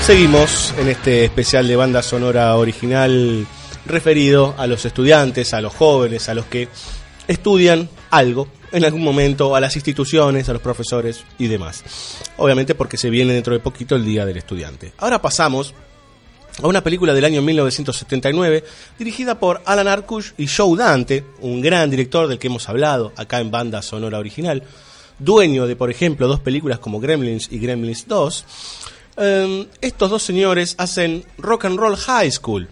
Seguimos 0.00 0.74
en 0.78 0.88
este 0.88 1.24
especial 1.24 1.66
de 1.66 1.76
banda 1.76 2.02
sonora 2.02 2.56
original 2.56 3.46
referido 3.86 4.54
a 4.58 4.66
los 4.66 4.84
estudiantes, 4.84 5.54
a 5.54 5.60
los 5.60 5.74
jóvenes, 5.74 6.28
a 6.28 6.34
los 6.34 6.46
que 6.46 6.68
estudian 7.26 7.88
algo 8.10 8.48
en 8.74 8.84
algún 8.84 9.02
momento, 9.02 9.54
a 9.54 9.60
las 9.60 9.76
instituciones, 9.76 10.48
a 10.48 10.52
los 10.52 10.60
profesores 10.60 11.24
y 11.38 11.46
demás. 11.46 11.84
Obviamente 12.38 12.74
porque 12.74 12.96
se 12.96 13.08
viene 13.08 13.32
dentro 13.32 13.54
de 13.54 13.60
poquito 13.60 13.94
el 13.94 14.04
Día 14.04 14.26
del 14.26 14.36
Estudiante. 14.36 14.92
Ahora 14.98 15.22
pasamos 15.22 15.74
a 16.60 16.66
una 16.66 16.82
película 16.82 17.14
del 17.14 17.24
año 17.24 17.40
1979 17.40 18.64
dirigida 18.98 19.38
por 19.38 19.62
Alan 19.64 19.86
Arkush 19.86 20.32
y 20.38 20.48
Joe 20.48 20.76
Dante, 20.76 21.24
un 21.40 21.60
gran 21.60 21.88
director 21.88 22.26
del 22.26 22.38
que 22.38 22.48
hemos 22.48 22.68
hablado 22.68 23.12
acá 23.16 23.38
en 23.38 23.52
banda 23.52 23.80
sonora 23.80 24.18
original, 24.18 24.64
dueño 25.20 25.68
de, 25.68 25.76
por 25.76 25.90
ejemplo, 25.90 26.26
dos 26.26 26.40
películas 26.40 26.80
como 26.80 26.98
Gremlins 26.98 27.50
y 27.52 27.58
Gremlins 27.60 28.08
2. 28.08 28.44
Eh, 29.16 29.68
estos 29.80 30.10
dos 30.10 30.22
señores 30.24 30.74
hacen 30.78 31.24
Rock 31.38 31.66
and 31.66 31.78
Roll 31.78 31.96
High 31.96 32.32
School, 32.32 32.68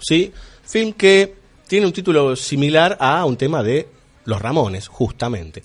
¿sí? 0.00 0.32
Film 0.64 0.92
que 0.92 1.36
tiene 1.68 1.86
un 1.86 1.92
título 1.92 2.34
similar 2.34 2.96
a 2.98 3.24
un 3.24 3.36
tema 3.36 3.62
de 3.62 3.95
Los 4.26 4.42
Ramones, 4.42 4.88
justamente. 4.88 5.62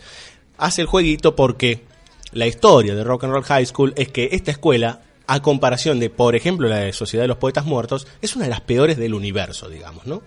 Hace 0.58 0.82
el 0.82 0.88
jueguito 0.88 1.36
porque 1.36 1.84
la 2.32 2.48
historia 2.48 2.96
de 2.96 3.04
Rock 3.04 3.26
and 3.26 3.34
Roll 3.34 3.44
High 3.44 3.66
School 3.66 3.94
es 3.98 4.08
que 4.10 4.30
esta 4.32 4.52
escuela, 4.52 5.02
a 5.28 5.42
comparación 5.42 6.00
de, 6.00 6.10
por 6.10 6.36
ejemplo, 6.36 6.70
la 6.70 6.78
de 6.78 6.94
Sociedad 6.94 7.26
de 7.26 7.28
los 7.28 7.38
Poetas 7.38 7.66
Muertos, 7.66 8.08
es 8.22 8.36
una 8.36 8.46
de 8.46 8.52
las 8.52 8.62
peores 8.62 8.98
del 8.98 9.14
universo, 9.14 9.68
digamos, 9.68 10.08
¿no? 10.08 10.22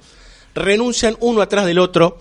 Renuncian 0.54 1.16
uno 1.20 1.40
atrás 1.40 1.64
del 1.66 1.78
otro 1.78 2.18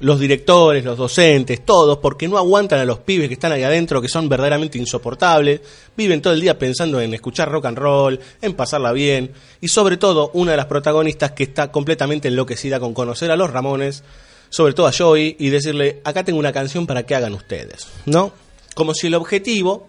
los 0.00 0.20
directores, 0.20 0.84
los 0.84 0.98
docentes, 0.98 1.64
todos, 1.64 1.98
porque 1.98 2.28
no 2.28 2.36
aguantan 2.36 2.80
a 2.80 2.84
los 2.84 2.98
pibes 2.98 3.28
que 3.28 3.34
están 3.34 3.52
ahí 3.52 3.62
adentro, 3.62 4.02
que 4.02 4.08
son 4.08 4.28
verdaderamente 4.28 4.78
insoportables, 4.78 5.60
viven 5.96 6.20
todo 6.20 6.34
el 6.34 6.40
día 6.40 6.58
pensando 6.58 7.00
en 7.00 7.14
escuchar 7.14 7.50
rock 7.50 7.66
and 7.66 7.78
roll, 7.78 8.20
en 8.42 8.54
pasarla 8.54 8.92
bien, 8.92 9.32
y 9.60 9.68
sobre 9.68 9.96
todo 9.96 10.30
una 10.34 10.50
de 10.50 10.58
las 10.58 10.66
protagonistas 10.66 11.32
que 11.32 11.44
está 11.44 11.72
completamente 11.72 12.28
enloquecida 12.28 12.78
con 12.78 12.92
conocer 12.92 13.30
a 13.30 13.36
los 13.36 13.50
Ramones, 13.50 14.04
sobre 14.50 14.72
todo 14.74 14.86
a 14.86 14.92
Joey, 14.92 15.36
y 15.38 15.50
decirle, 15.50 16.00
acá 16.04 16.24
tengo 16.24 16.38
una 16.38 16.52
canción 16.52 16.86
para 16.86 17.04
que 17.04 17.14
hagan 17.14 17.34
ustedes, 17.34 17.88
¿no? 18.06 18.32
Como 18.74 18.94
si 18.94 19.06
el 19.06 19.14
objetivo 19.14 19.88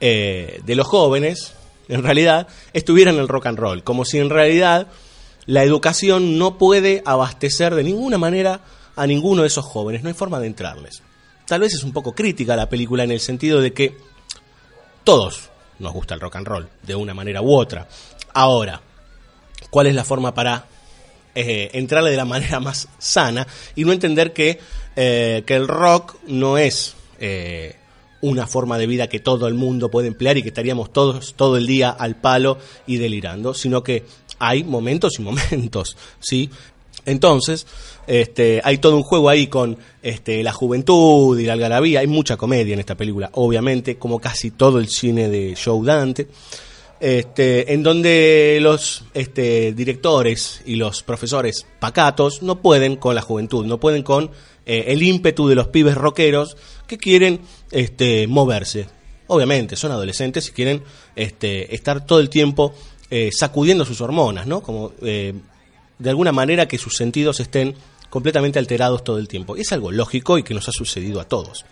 eh, 0.00 0.60
de 0.64 0.74
los 0.74 0.86
jóvenes, 0.86 1.54
en 1.88 2.02
realidad, 2.02 2.48
estuviera 2.72 3.10
en 3.10 3.18
el 3.18 3.28
rock 3.28 3.46
and 3.46 3.58
roll, 3.58 3.82
como 3.82 4.04
si 4.04 4.18
en 4.18 4.30
realidad 4.30 4.88
la 5.46 5.62
educación 5.62 6.38
no 6.38 6.58
puede 6.58 7.02
abastecer 7.04 7.74
de 7.74 7.84
ninguna 7.84 8.18
manera 8.18 8.60
a 8.96 9.06
ninguno 9.06 9.42
de 9.42 9.48
esos 9.48 9.64
jóvenes, 9.64 10.02
no 10.02 10.08
hay 10.08 10.14
forma 10.14 10.40
de 10.40 10.48
entrarles. 10.48 11.02
Tal 11.46 11.60
vez 11.60 11.74
es 11.74 11.84
un 11.84 11.92
poco 11.92 12.12
crítica 12.12 12.56
la 12.56 12.68
película 12.68 13.04
en 13.04 13.12
el 13.12 13.20
sentido 13.20 13.60
de 13.60 13.72
que 13.72 13.96
todos 15.04 15.50
nos 15.78 15.92
gusta 15.92 16.14
el 16.14 16.20
rock 16.20 16.36
and 16.36 16.46
roll, 16.46 16.68
de 16.82 16.94
una 16.94 17.14
manera 17.14 17.42
u 17.42 17.54
otra. 17.54 17.86
Ahora, 18.34 18.80
¿cuál 19.70 19.86
es 19.86 19.94
la 19.94 20.04
forma 20.04 20.34
para 20.34 20.66
eh, 21.38 21.68
entrarle 21.74 22.10
de 22.10 22.16
la 22.16 22.24
manera 22.24 22.60
más 22.60 22.88
sana 22.98 23.46
y 23.74 23.84
no 23.84 23.92
entender 23.92 24.32
que, 24.32 24.58
eh, 24.96 25.42
que 25.44 25.54
el 25.54 25.68
rock 25.68 26.16
no 26.26 26.56
es 26.56 26.94
eh, 27.20 27.76
una 28.22 28.46
forma 28.46 28.78
de 28.78 28.86
vida 28.86 29.06
que 29.08 29.20
todo 29.20 29.46
el 29.46 29.52
mundo 29.52 29.90
puede 29.90 30.08
emplear 30.08 30.38
y 30.38 30.42
que 30.42 30.48
estaríamos 30.48 30.94
todos 30.94 31.34
todo 31.34 31.58
el 31.58 31.66
día 31.66 31.90
al 31.90 32.16
palo 32.16 32.56
y 32.86 32.96
delirando, 32.96 33.52
sino 33.52 33.82
que 33.82 34.04
hay 34.38 34.64
momentos 34.64 35.18
y 35.18 35.22
momentos, 35.22 35.98
¿sí? 36.20 36.48
Entonces, 37.04 37.66
este, 38.06 38.62
hay 38.64 38.78
todo 38.78 38.96
un 38.96 39.02
juego 39.02 39.28
ahí 39.28 39.48
con 39.48 39.76
este, 40.02 40.42
la 40.42 40.54
juventud 40.54 41.38
y 41.38 41.44
la 41.44 41.52
algarabía. 41.52 42.00
Hay 42.00 42.06
mucha 42.06 42.38
comedia 42.38 42.72
en 42.72 42.80
esta 42.80 42.96
película, 42.96 43.28
obviamente, 43.34 43.98
como 43.98 44.18
casi 44.18 44.52
todo 44.52 44.78
el 44.78 44.88
cine 44.88 45.28
de 45.28 45.54
Joe 45.62 45.84
Dante. 45.84 46.28
Este, 46.98 47.74
en 47.74 47.82
donde 47.82 48.58
los 48.62 49.04
este, 49.12 49.72
directores 49.72 50.62
y 50.64 50.76
los 50.76 51.02
profesores 51.02 51.66
pacatos 51.78 52.42
no 52.42 52.62
pueden 52.62 52.96
con 52.96 53.14
la 53.14 53.20
juventud, 53.20 53.66
no 53.66 53.78
pueden 53.78 54.02
con 54.02 54.30
eh, 54.64 54.84
el 54.88 55.02
ímpetu 55.02 55.46
de 55.46 55.54
los 55.54 55.68
pibes 55.68 55.94
rockeros 55.94 56.56
que 56.86 56.96
quieren 56.96 57.40
este, 57.70 58.26
moverse. 58.26 58.88
Obviamente, 59.26 59.76
son 59.76 59.92
adolescentes 59.92 60.48
y 60.48 60.52
quieren 60.52 60.82
este, 61.14 61.74
estar 61.74 62.06
todo 62.06 62.20
el 62.20 62.30
tiempo 62.30 62.72
eh, 63.10 63.30
sacudiendo 63.30 63.84
sus 63.84 64.00
hormonas, 64.00 64.46
¿no? 64.46 64.62
Como 64.62 64.92
eh, 65.02 65.34
de 65.98 66.10
alguna 66.10 66.32
manera 66.32 66.66
que 66.66 66.78
sus 66.78 66.94
sentidos 66.94 67.40
estén 67.40 67.74
completamente 68.08 68.58
alterados 68.58 69.04
todo 69.04 69.18
el 69.18 69.28
tiempo. 69.28 69.56
Es 69.56 69.72
algo 69.72 69.92
lógico 69.92 70.38
y 70.38 70.42
que 70.42 70.54
nos 70.54 70.68
ha 70.68 70.72
sucedido 70.72 71.20
a 71.20 71.24
todos. 71.24 71.64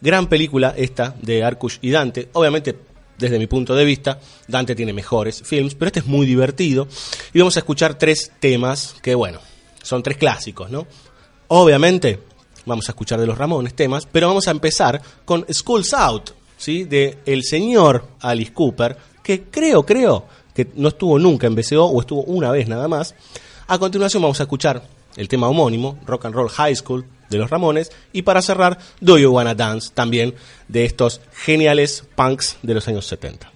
Gran 0.00 0.28
película 0.28 0.74
esta 0.76 1.14
de 1.20 1.42
Arkush 1.42 1.78
y 1.82 1.90
Dante. 1.90 2.28
Obviamente, 2.32 2.76
desde 3.20 3.38
mi 3.38 3.46
punto 3.46 3.74
de 3.74 3.84
vista, 3.84 4.18
Dante 4.48 4.74
tiene 4.74 4.92
mejores 4.92 5.42
films, 5.44 5.74
pero 5.74 5.88
este 5.88 6.00
es 6.00 6.06
muy 6.06 6.26
divertido. 6.26 6.88
Y 7.32 7.38
vamos 7.38 7.56
a 7.56 7.60
escuchar 7.60 7.94
tres 7.94 8.32
temas 8.40 8.96
que, 9.02 9.14
bueno, 9.14 9.38
son 9.82 10.02
tres 10.02 10.16
clásicos, 10.16 10.70
¿no? 10.70 10.86
Obviamente, 11.48 12.20
vamos 12.64 12.88
a 12.88 12.92
escuchar 12.92 13.20
de 13.20 13.26
los 13.26 13.38
Ramones 13.38 13.74
temas, 13.74 14.06
pero 14.10 14.28
vamos 14.28 14.48
a 14.48 14.50
empezar 14.50 15.00
con 15.24 15.44
Schools 15.52 15.92
Out, 15.92 16.30
¿sí? 16.56 16.84
De 16.84 17.18
el 17.26 17.44
señor 17.44 18.08
Alice 18.20 18.52
Cooper, 18.52 18.96
que 19.22 19.44
creo, 19.44 19.84
creo 19.84 20.26
que 20.54 20.68
no 20.74 20.88
estuvo 20.88 21.18
nunca 21.18 21.46
en 21.46 21.54
BCO 21.54 21.84
o 21.84 22.00
estuvo 22.00 22.22
una 22.24 22.50
vez 22.50 22.68
nada 22.68 22.88
más. 22.88 23.14
A 23.66 23.78
continuación 23.78 24.22
vamos 24.22 24.40
a 24.40 24.44
escuchar 24.44 24.82
el 25.16 25.28
tema 25.28 25.48
homónimo, 25.48 25.98
Rock 26.06 26.24
and 26.24 26.34
Roll 26.34 26.48
High 26.48 26.76
School 26.76 27.04
de 27.30 27.38
los 27.38 27.48
Ramones, 27.48 27.90
y 28.12 28.22
para 28.22 28.42
cerrar, 28.42 28.78
Do 29.00 29.16
You 29.16 29.30
Wanna 29.30 29.54
Dance, 29.54 29.90
también 29.94 30.34
de 30.68 30.84
estos 30.84 31.22
geniales 31.32 32.04
punks 32.14 32.58
de 32.62 32.74
los 32.74 32.86
años 32.88 33.06
70. 33.06 33.50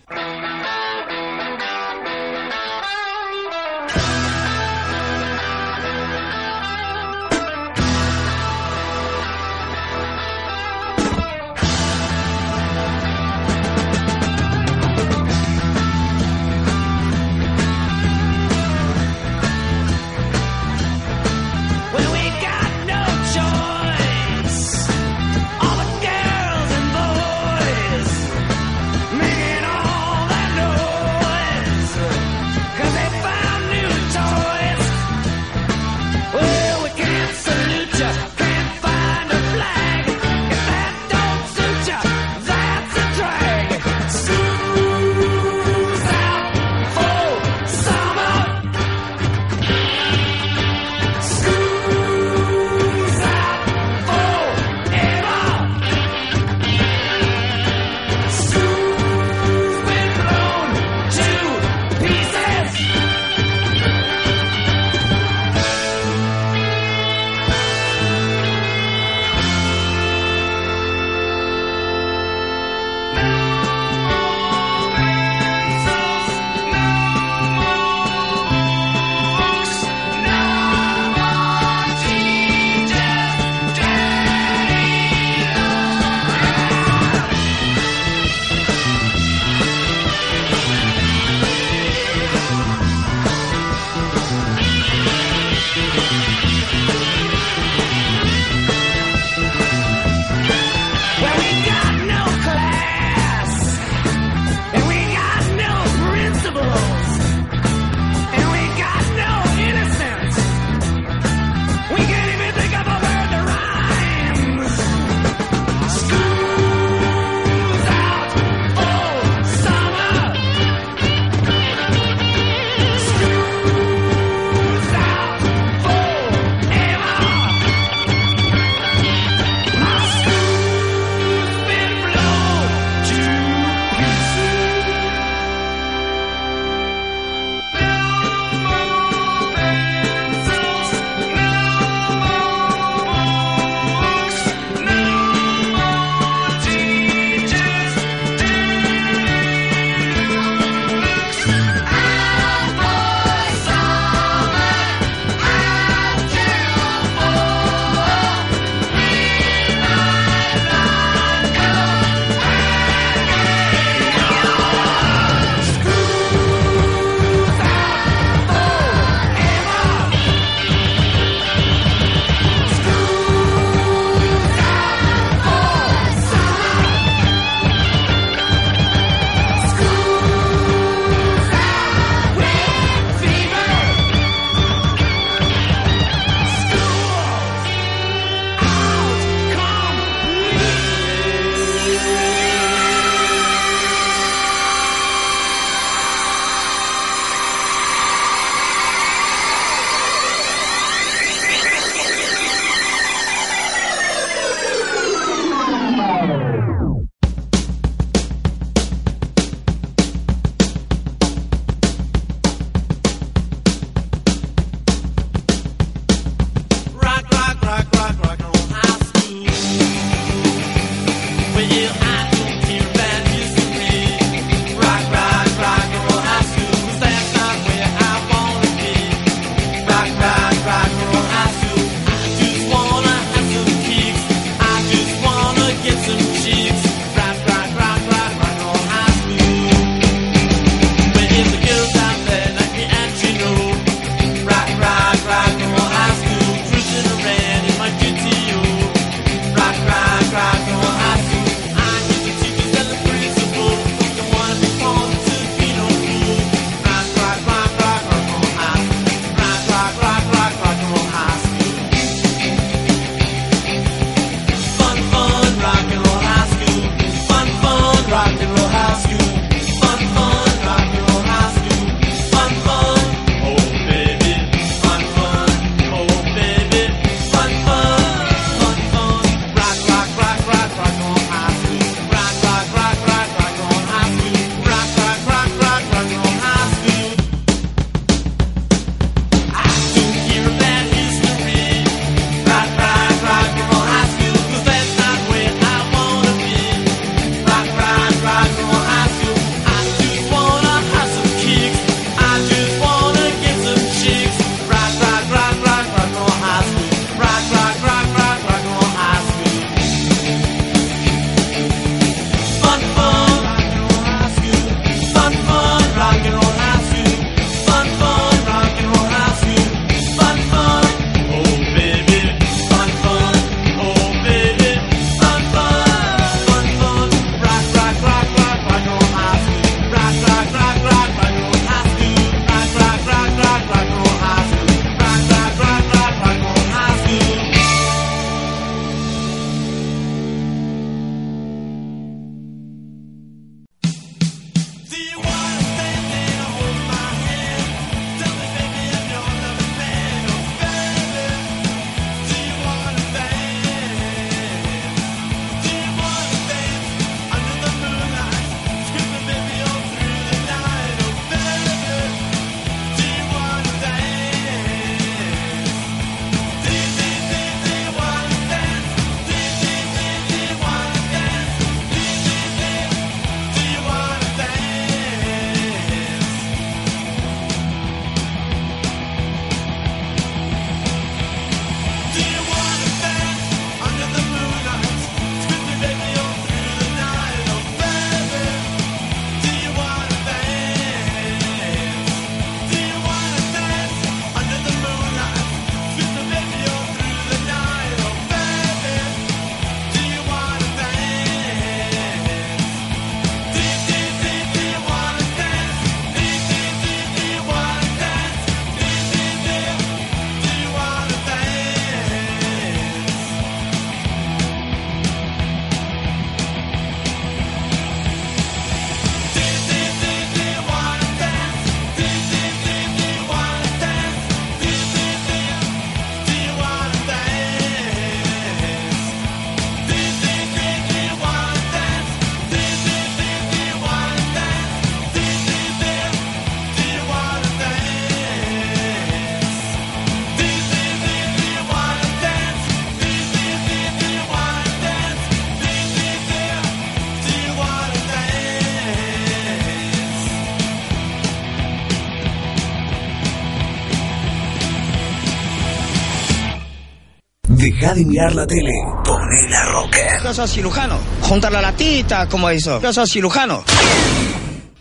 Deja 457.85 457.97
de 457.97 458.05
mirar 458.07 458.35
la 458.35 458.47
tele. 458.47 458.73
Poné 459.05 459.51
la 459.51 459.63
rocker. 459.67 460.23
Yo 460.25 460.33
soy 460.33 460.49
cirujano. 460.49 460.97
Juntarla 461.21 461.59
a 461.59 461.63
la 461.63 461.73
tita, 461.73 462.27
como 462.31 462.49
eso. 462.49 462.81
Yo 462.81 462.95
soy 462.95 463.07
cirujano. 463.07 463.63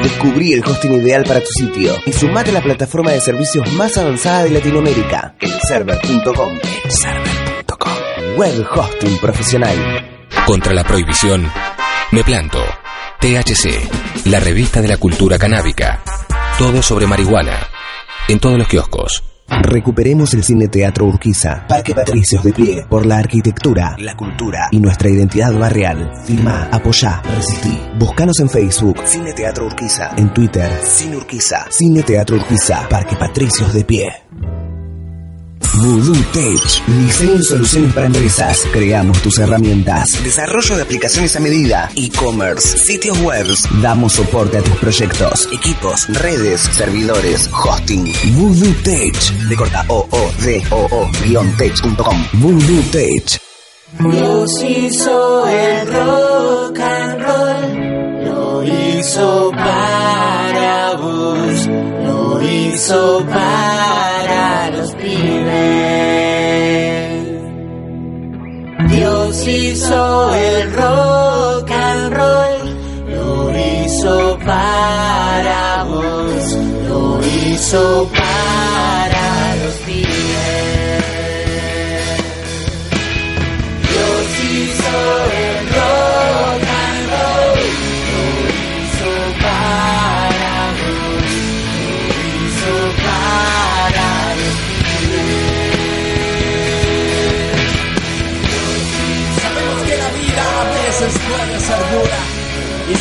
Descubrí 0.07 0.53
el 0.53 0.65
hosting 0.65 0.93
ideal 0.93 1.25
para 1.25 1.41
tu 1.41 1.49
sitio 1.51 1.93
y 2.07 2.13
sumate 2.13 2.51
a 2.51 2.53
la 2.53 2.63
plataforma 2.63 3.11
de 3.11 3.21
servicios 3.21 3.73
más 3.73 3.99
avanzada 3.99 4.45
de 4.45 4.51
Latinoamérica, 4.51 5.35
elserver.com. 5.41 6.61
Elserver.com. 6.85 7.93
Web 8.37 8.67
hosting 8.73 9.19
profesional. 9.19 9.77
Contra 10.47 10.73
la 10.75 10.85
prohibición, 10.85 11.51
me 12.13 12.23
planto. 12.23 12.63
THC, 13.19 14.27
la 14.27 14.39
revista 14.39 14.81
de 14.81 14.87
la 14.87 14.97
cultura 14.97 15.39
canábica. 15.39 16.05
Todo 16.57 16.83
sobre 16.83 17.09
marihuana. 17.09 17.67
En 18.29 18.39
todos 18.39 18.59
los 18.59 18.69
kioscos. 18.69 19.25
Recuperemos 19.49 20.35
el 20.35 20.43
Cine 20.43 20.69
Teatro 20.69 21.07
Urquiza, 21.07 21.67
Parque 21.69 21.95
Patricios 21.95 22.43
de 22.43 22.53
pie, 22.53 22.85
por 22.89 23.07
la 23.07 23.19
arquitectura, 23.19 23.97
la 23.99 24.17
cultura 24.17 24.69
y 24.73 24.81
nuestra 24.81 25.09
identidad 25.09 25.53
barrial. 25.57 26.13
Firma, 26.25 26.69
apoyá, 26.73 27.23
resistí. 27.37 27.79
Búscanos 27.99 28.41
en 28.41 28.51
Facebook, 28.51 29.01
Cine 29.05 29.33
Teatro 29.33 29.67
Urquiza, 29.67 30.11
en 30.17 30.33
Twitter, 30.35 30.71
Cine 30.83 31.17
Urquiza, 31.17 31.67
Cine 31.71 32.03
Teatro 32.03 32.37
Urquiza, 32.37 32.89
Parque 32.89 33.15
Patricios 33.17 33.73
de 33.73 33.85
pie. 33.85 34.66
Voodoo 35.75 36.15
Tech. 36.33 36.87
Diseño 36.87 37.35
y 37.35 37.43
soluciones 37.43 37.93
para 37.93 38.07
empresas. 38.07 38.67
Creamos 38.73 39.21
tus 39.23 39.39
herramientas. 39.39 40.23
Desarrollo 40.23 40.77
de 40.77 40.83
aplicaciones 40.83 41.37
a 41.37 41.41
medida. 41.41 41.91
E-commerce. 41.95 42.79
Sitios 42.79 43.19
web. 43.21 43.47
Damos 43.83 44.15
soporte 44.15 44.59
a 44.59 44.63
tus 44.63 44.77
proyectos. 44.77 45.49
Equipos. 45.53 46.09
Redes. 46.09 46.63
Servidores. 46.73 47.51
Hosting. 47.53 48.13
Voodoo 48.35 48.75
Tech. 48.83 49.17
De 49.49 49.57
corta 49.57 49.85
o 49.89 50.07
o 50.11 50.33
d 50.43 50.63
o 50.71 50.87
o 50.91 51.11
tech.com. 51.59 52.25
Voodoo 52.35 52.83
Tech. 52.91 53.41
Dios 53.99 54.63
hizo 54.63 55.47
el 55.49 55.87
rock 55.87 56.79
and 56.81 57.23
roll, 57.23 58.25
lo 58.25 58.63
hizo 58.63 59.51
para 59.53 60.95
vos, 60.97 61.67
lo 61.67 62.43
hizo 62.43 63.25
para 63.27 64.16
hizo 69.87 70.35
el 70.35 70.73
rock 70.73 71.71
and 71.71 72.13
roll, 72.13 72.59
lo 73.09 73.53
hizo 73.57 74.39
para 74.45 75.85
vos, 75.85 76.57
lo 76.89 77.21
hizo 77.25 78.11
para 78.13 79.57
los 79.63 79.75
pibes. 79.87 80.16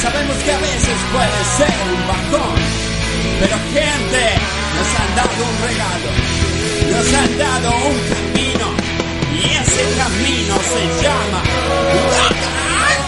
Sabemos 0.06 0.38
que 0.38 0.52
a 0.52 0.60
veces 0.60 0.98
puede 1.12 1.40
ser 1.58 1.76
un 1.94 2.02
bajón. 2.08 2.58
Pero 3.40 3.58
gente, 3.74 4.24
nos 4.76 4.90
han 5.02 5.12
dado 5.20 5.42
un 5.52 5.58
regalo, 5.70 6.10
nos 6.94 7.08
han 7.22 7.32
dado 7.38 7.70
un 7.90 7.98
camino 8.14 8.68
y 9.34 9.44
ese 9.62 9.84
camino 10.02 10.54
se 10.74 10.84
llama 11.02 11.40
rock 12.18 12.40
and. 12.62 13.06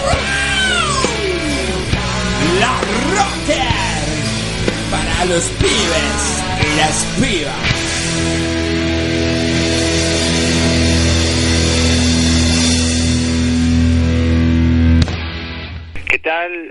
La 2.59 2.75
Rocker 3.13 4.05
para 4.89 5.17
los 5.25 5.43
pibes 5.61 6.21
y 6.65 6.69
las 6.79 6.95
pibas. 7.19 8.86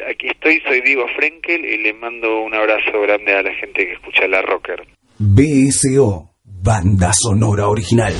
Aquí 0.09 0.29
estoy, 0.29 0.61
soy 0.61 0.81
Diego 0.83 1.05
Frenkel 1.17 1.65
y 1.65 1.79
le 1.79 1.93
mando 1.93 2.43
un 2.43 2.55
abrazo 2.55 3.01
grande 3.03 3.35
a 3.35 3.43
la 3.43 3.53
gente 3.55 3.87
que 3.87 3.95
escucha 3.95 4.29
la 4.29 4.41
Rocker. 4.41 4.87
BSO, 5.19 6.31
banda 6.45 7.13
sonora 7.13 7.67
original. 7.67 8.15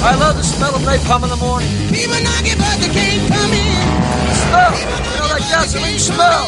I 0.00 0.14
love 0.14 0.36
the 0.36 0.42
smell 0.42 0.74
of 0.74 0.82
napalm 0.82 1.24
in 1.24 1.30
the 1.30 1.36
morning. 1.36 1.68
People 1.88 2.20
knock 2.22 2.44
it, 2.44 2.58
but 2.58 2.78
they 2.78 2.92
can't 2.92 3.32
come 3.32 3.52
in. 3.52 3.88
Smell, 4.34 4.76
you 4.76 5.16
know 5.16 5.28
that 5.28 5.40
gasoline 5.48 5.98
smell. 5.98 6.46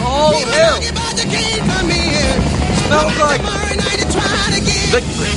Oh, 0.00 0.36
hell. 0.52 0.82
Smells 2.88 3.18
like 3.18 3.42
victory. 4.90 5.28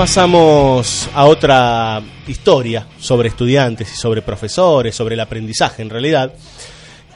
Pasamos 0.00 1.10
a 1.14 1.26
otra 1.26 2.02
historia 2.26 2.86
sobre 2.98 3.28
estudiantes 3.28 3.92
y 3.92 3.96
sobre 3.96 4.22
profesores, 4.22 4.94
sobre 4.94 5.12
el 5.12 5.20
aprendizaje 5.20 5.82
en 5.82 5.90
realidad. 5.90 6.32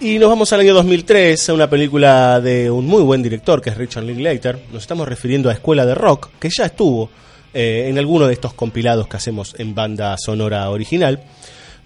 Y 0.00 0.18
nos 0.18 0.28
vamos 0.28 0.52
al 0.52 0.60
año 0.60 0.74
2003, 0.74 1.48
a 1.48 1.54
una 1.54 1.70
película 1.70 2.42
de 2.42 2.70
un 2.70 2.86
muy 2.86 3.02
buen 3.02 3.22
director 3.22 3.62
que 3.62 3.70
es 3.70 3.78
Richard 3.78 4.04
Linklater. 4.04 4.64
Nos 4.70 4.82
estamos 4.82 5.08
refiriendo 5.08 5.48
a 5.48 5.54
Escuela 5.54 5.86
de 5.86 5.94
Rock, 5.94 6.28
que 6.38 6.50
ya 6.54 6.66
estuvo 6.66 7.08
eh, 7.54 7.86
en 7.88 7.96
alguno 7.96 8.26
de 8.26 8.34
estos 8.34 8.52
compilados 8.52 9.08
que 9.08 9.16
hacemos 9.16 9.54
en 9.56 9.74
banda 9.74 10.16
sonora 10.18 10.68
original. 10.68 11.24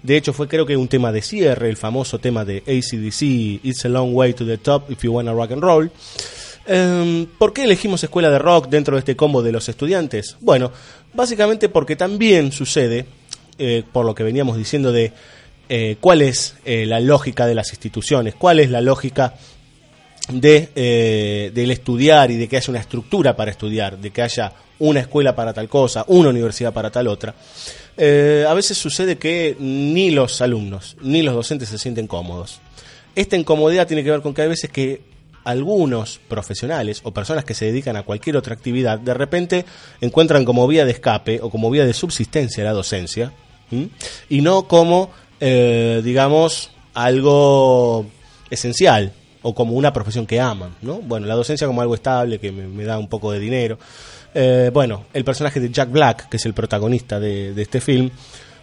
De 0.01 0.15
hecho, 0.15 0.31
fue 0.31 0.47
creo 0.47 0.65
que 0.65 0.77
un 0.77 0.87
tema 0.87 1.11
de 1.11 1.21
cierre, 1.21 1.69
el 1.69 1.77
famoso 1.77 2.19
tema 2.19 2.45
de 2.45 2.59
ACDC, 2.59 3.65
It's 3.65 3.83
a 3.85 3.89
Long 3.89 4.15
Way 4.15 4.33
to 4.33 4.45
the 4.45 4.57
Top 4.57 4.89
If 4.89 5.03
You 5.03 5.13
Wanna 5.13 5.33
Rock 5.33 5.51
and 5.51 5.61
Roll. 5.61 5.91
Em, 6.71 7.25
¿Por 7.25 7.51
qué 7.51 7.63
elegimos 7.63 8.03
escuela 8.03 8.29
de 8.29 8.37
rock 8.37 8.69
dentro 8.69 8.95
de 8.95 8.99
este 8.99 9.15
combo 9.15 9.41
de 9.41 9.51
los 9.51 9.67
estudiantes? 9.67 10.37
Bueno, 10.39 10.71
básicamente 11.13 11.67
porque 11.67 11.95
también 11.95 12.51
sucede, 12.51 13.07
eh, 13.57 13.83
por 13.91 14.05
lo 14.05 14.13
que 14.13 14.23
veníamos 14.23 14.55
diciendo 14.55 14.91
de 14.91 15.11
eh, 15.67 15.97
cuál 15.99 16.21
es 16.21 16.55
eh, 16.65 16.85
la 16.85 16.99
lógica 16.99 17.45
de 17.47 17.55
las 17.55 17.71
instituciones, 17.71 18.35
cuál 18.35 18.59
es 18.59 18.69
la 18.69 18.81
lógica 18.81 19.33
de, 20.31 21.51
del 21.53 21.71
estudiar 21.71 22.29
y 22.29 22.37
de 22.37 22.47
que 22.47 22.57
haya 22.57 22.69
una 22.69 22.79
estructura 22.79 23.35
para 23.35 23.49
estudiar, 23.49 23.97
de 23.97 24.11
que 24.11 24.21
haya 24.21 24.53
una 24.79 25.01
escuela 25.01 25.35
para 25.35 25.53
tal 25.53 25.69
cosa, 25.69 26.05
una 26.07 26.29
universidad 26.29 26.73
para 26.73 26.89
tal 26.89 27.07
otra. 27.07 27.35
Eh, 27.97 28.45
a 28.47 28.53
veces 28.53 28.77
sucede 28.77 29.17
que 29.17 29.55
ni 29.59 30.11
los 30.11 30.41
alumnos 30.41 30.95
ni 31.01 31.21
los 31.21 31.35
docentes 31.35 31.69
se 31.69 31.77
sienten 31.77 32.07
cómodos. 32.07 32.59
Esta 33.15 33.35
incomodidad 33.35 33.87
tiene 33.87 34.03
que 34.03 34.11
ver 34.11 34.21
con 34.21 34.33
que 34.33 34.43
hay 34.43 34.47
veces 34.47 34.69
que 34.69 35.01
algunos 35.43 36.19
profesionales 36.27 37.01
o 37.03 37.11
personas 37.11 37.43
que 37.43 37.53
se 37.53 37.65
dedican 37.65 37.95
a 37.95 38.03
cualquier 38.03 38.37
otra 38.37 38.53
actividad 38.53 38.99
de 38.99 39.13
repente 39.13 39.65
encuentran 39.99 40.45
como 40.45 40.67
vía 40.67 40.85
de 40.85 40.91
escape 40.91 41.39
o 41.41 41.49
como 41.49 41.69
vía 41.69 41.85
de 41.85 41.93
subsistencia 41.93 42.63
la 42.63 42.71
docencia 42.71 43.33
y 44.29 44.41
no 44.41 44.67
como, 44.67 45.11
eh, 45.39 46.01
digamos, 46.03 46.71
algo 46.93 48.05
esencial 48.49 49.13
o 49.41 49.53
como 49.53 49.73
una 49.73 49.93
profesión 49.93 50.25
que 50.25 50.39
aman, 50.39 50.75
¿no? 50.81 50.95
Bueno, 50.95 51.27
la 51.27 51.35
docencia 51.35 51.67
como 51.67 51.81
algo 51.81 51.95
estable 51.95 52.39
que 52.39 52.51
me 52.51 52.83
da 52.83 52.97
un 52.97 53.07
poco 53.07 53.31
de 53.31 53.39
dinero. 53.39 53.77
Eh, 54.33 54.69
bueno, 54.73 55.05
el 55.13 55.23
personaje 55.23 55.59
de 55.59 55.69
Jack 55.69 55.91
Black, 55.91 56.29
que 56.29 56.37
es 56.37 56.45
el 56.45 56.53
protagonista 56.53 57.19
de, 57.19 57.59
este 57.59 57.81
film, 57.81 58.09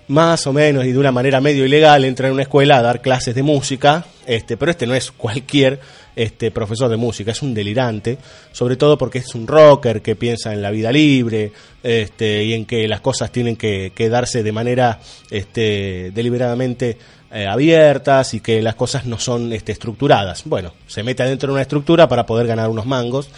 más 0.08 0.46
o 0.46 0.52
menos 0.52 0.84
y 0.84 0.92
de 0.92 0.98
una 0.98 1.10
manera 1.10 1.40
medio 1.40 1.66
ilegal 1.66 2.04
entra 2.04 2.28
en 2.28 2.34
una 2.34 2.42
escuela 2.42 2.76
a 2.76 2.82
dar 2.82 3.02
clases 3.02 3.34
de 3.34 3.42
música, 3.42 4.04
este, 4.24 4.56
pero 4.56 4.70
este 4.70 4.86
no 4.86 4.94
es 4.94 5.10
cualquier 5.10 5.80
este, 6.14 6.52
profesor 6.52 6.88
de 6.88 6.96
música, 6.96 7.32
es 7.32 7.42
un 7.42 7.52
delirante, 7.52 8.16
sobre 8.52 8.76
todo 8.76 8.96
porque 8.96 9.18
es 9.18 9.34
un 9.34 9.48
rocker 9.48 10.02
que 10.02 10.14
piensa 10.14 10.52
en 10.52 10.62
la 10.62 10.70
vida 10.70 10.92
libre 10.92 11.52
este, 11.82 12.44
y 12.44 12.54
en 12.54 12.66
que 12.66 12.86
las 12.86 13.00
cosas 13.00 13.32
tienen 13.32 13.56
que, 13.56 13.92
que 13.94 14.08
darse 14.08 14.44
de 14.44 14.52
manera 14.52 15.00
este, 15.30 16.12
deliberadamente 16.14 16.96
eh, 17.32 17.44
abiertas 17.44 18.34
y 18.34 18.40
que 18.40 18.62
las 18.62 18.76
cosas 18.76 19.04
no 19.04 19.18
son 19.18 19.52
este, 19.52 19.72
estructuradas. 19.72 20.44
Bueno, 20.44 20.72
se 20.86 21.02
mete 21.02 21.24
adentro 21.24 21.48
de 21.48 21.54
una 21.54 21.62
estructura 21.62 22.08
para 22.08 22.24
poder 22.24 22.46
ganar 22.46 22.70
unos 22.70 22.86
mangos 22.86 23.28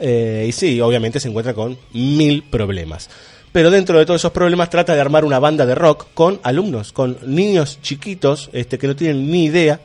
eh, 0.00 0.46
y 0.48 0.52
sí, 0.52 0.80
obviamente 0.80 1.20
se 1.20 1.28
encuentra 1.28 1.54
con 1.54 1.76
mil 1.92 2.42
problemas. 2.44 3.08
Pero 3.52 3.70
dentro 3.70 3.98
de 3.98 4.04
todos 4.06 4.20
esos 4.20 4.32
problemas 4.32 4.68
trata 4.70 4.94
de 4.94 5.00
armar 5.00 5.24
una 5.24 5.38
banda 5.38 5.64
de 5.64 5.74
rock 5.74 6.06
con 6.14 6.38
alumnos, 6.42 6.92
con 6.92 7.16
niños 7.24 7.78
chiquitos 7.82 8.50
este, 8.52 8.78
que 8.78 8.86
no 8.86 8.94
tienen 8.94 9.30
ni 9.30 9.46
idea 9.46 9.80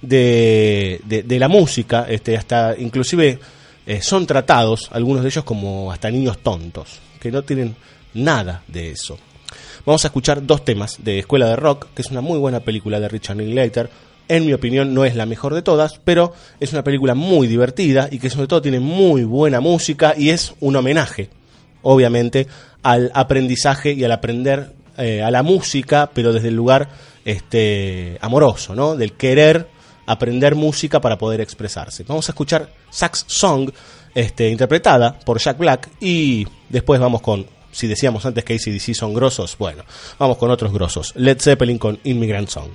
de, 0.00 1.00
de- 1.04 1.38
la 1.38 1.48
música, 1.48 2.06
este, 2.08 2.36
hasta 2.36 2.76
inclusive 2.78 3.38
eh, 3.86 4.00
son 4.02 4.26
tratados, 4.26 4.88
algunos 4.92 5.22
de 5.22 5.28
ellos 5.30 5.44
como 5.44 5.90
hasta 5.90 6.10
niños 6.10 6.38
tontos, 6.38 7.00
que 7.20 7.32
no 7.32 7.42
tienen 7.42 7.74
nada 8.14 8.62
de 8.68 8.92
eso. 8.92 9.18
Vamos 9.86 10.04
a 10.04 10.08
escuchar 10.08 10.44
dos 10.44 10.64
temas 10.64 10.98
de 11.02 11.20
Escuela 11.20 11.48
de 11.48 11.56
Rock, 11.56 11.88
que 11.94 12.02
es 12.02 12.10
una 12.10 12.20
muy 12.20 12.38
buena 12.38 12.60
película 12.60 13.00
de 13.00 13.08
Richard 13.08 13.36
Linklater. 13.36 13.88
En 14.28 14.44
mi 14.44 14.52
opinión 14.52 14.92
no 14.92 15.04
es 15.04 15.16
la 15.16 15.24
mejor 15.24 15.54
de 15.54 15.62
todas, 15.62 15.98
pero 16.04 16.32
es 16.60 16.72
una 16.72 16.84
película 16.84 17.14
muy 17.14 17.46
divertida 17.46 18.08
y 18.10 18.18
que 18.18 18.28
sobre 18.28 18.46
todo 18.46 18.60
tiene 18.60 18.80
muy 18.80 19.24
buena 19.24 19.60
música 19.60 20.14
y 20.16 20.30
es 20.30 20.54
un 20.60 20.76
homenaje, 20.76 21.30
obviamente, 21.82 22.46
al 22.82 23.10
aprendizaje 23.14 23.92
y 23.92 24.04
al 24.04 24.12
aprender 24.12 24.74
eh, 24.98 25.22
a 25.22 25.30
la 25.30 25.42
música, 25.42 26.10
pero 26.12 26.32
desde 26.32 26.48
el 26.48 26.54
lugar 26.56 26.88
este, 27.24 28.18
amoroso, 28.20 28.74
¿no? 28.74 28.96
Del 28.96 29.12
querer 29.12 29.68
aprender 30.06 30.54
música 30.54 31.00
para 31.00 31.18
poder 31.18 31.40
expresarse. 31.40 32.04
Vamos 32.06 32.28
a 32.28 32.32
escuchar 32.32 32.70
Sax 32.90 33.24
Song, 33.28 33.70
este, 34.14 34.48
interpretada 34.48 35.18
por 35.18 35.38
Jack 35.38 35.58
Black, 35.58 35.90
y 36.00 36.46
después 36.68 36.98
vamos 37.00 37.20
con, 37.20 37.46
si 37.72 37.86
decíamos 37.86 38.24
antes 38.26 38.44
que 38.44 38.54
ACDC 38.54 38.94
son 38.94 39.14
grosos, 39.14 39.56
bueno, 39.58 39.84
vamos 40.18 40.38
con 40.38 40.50
otros 40.50 40.72
grosos. 40.72 41.12
Led 41.16 41.40
Zeppelin 41.40 41.78
con 41.78 41.98
Immigrant 42.04 42.48
Song. 42.48 42.70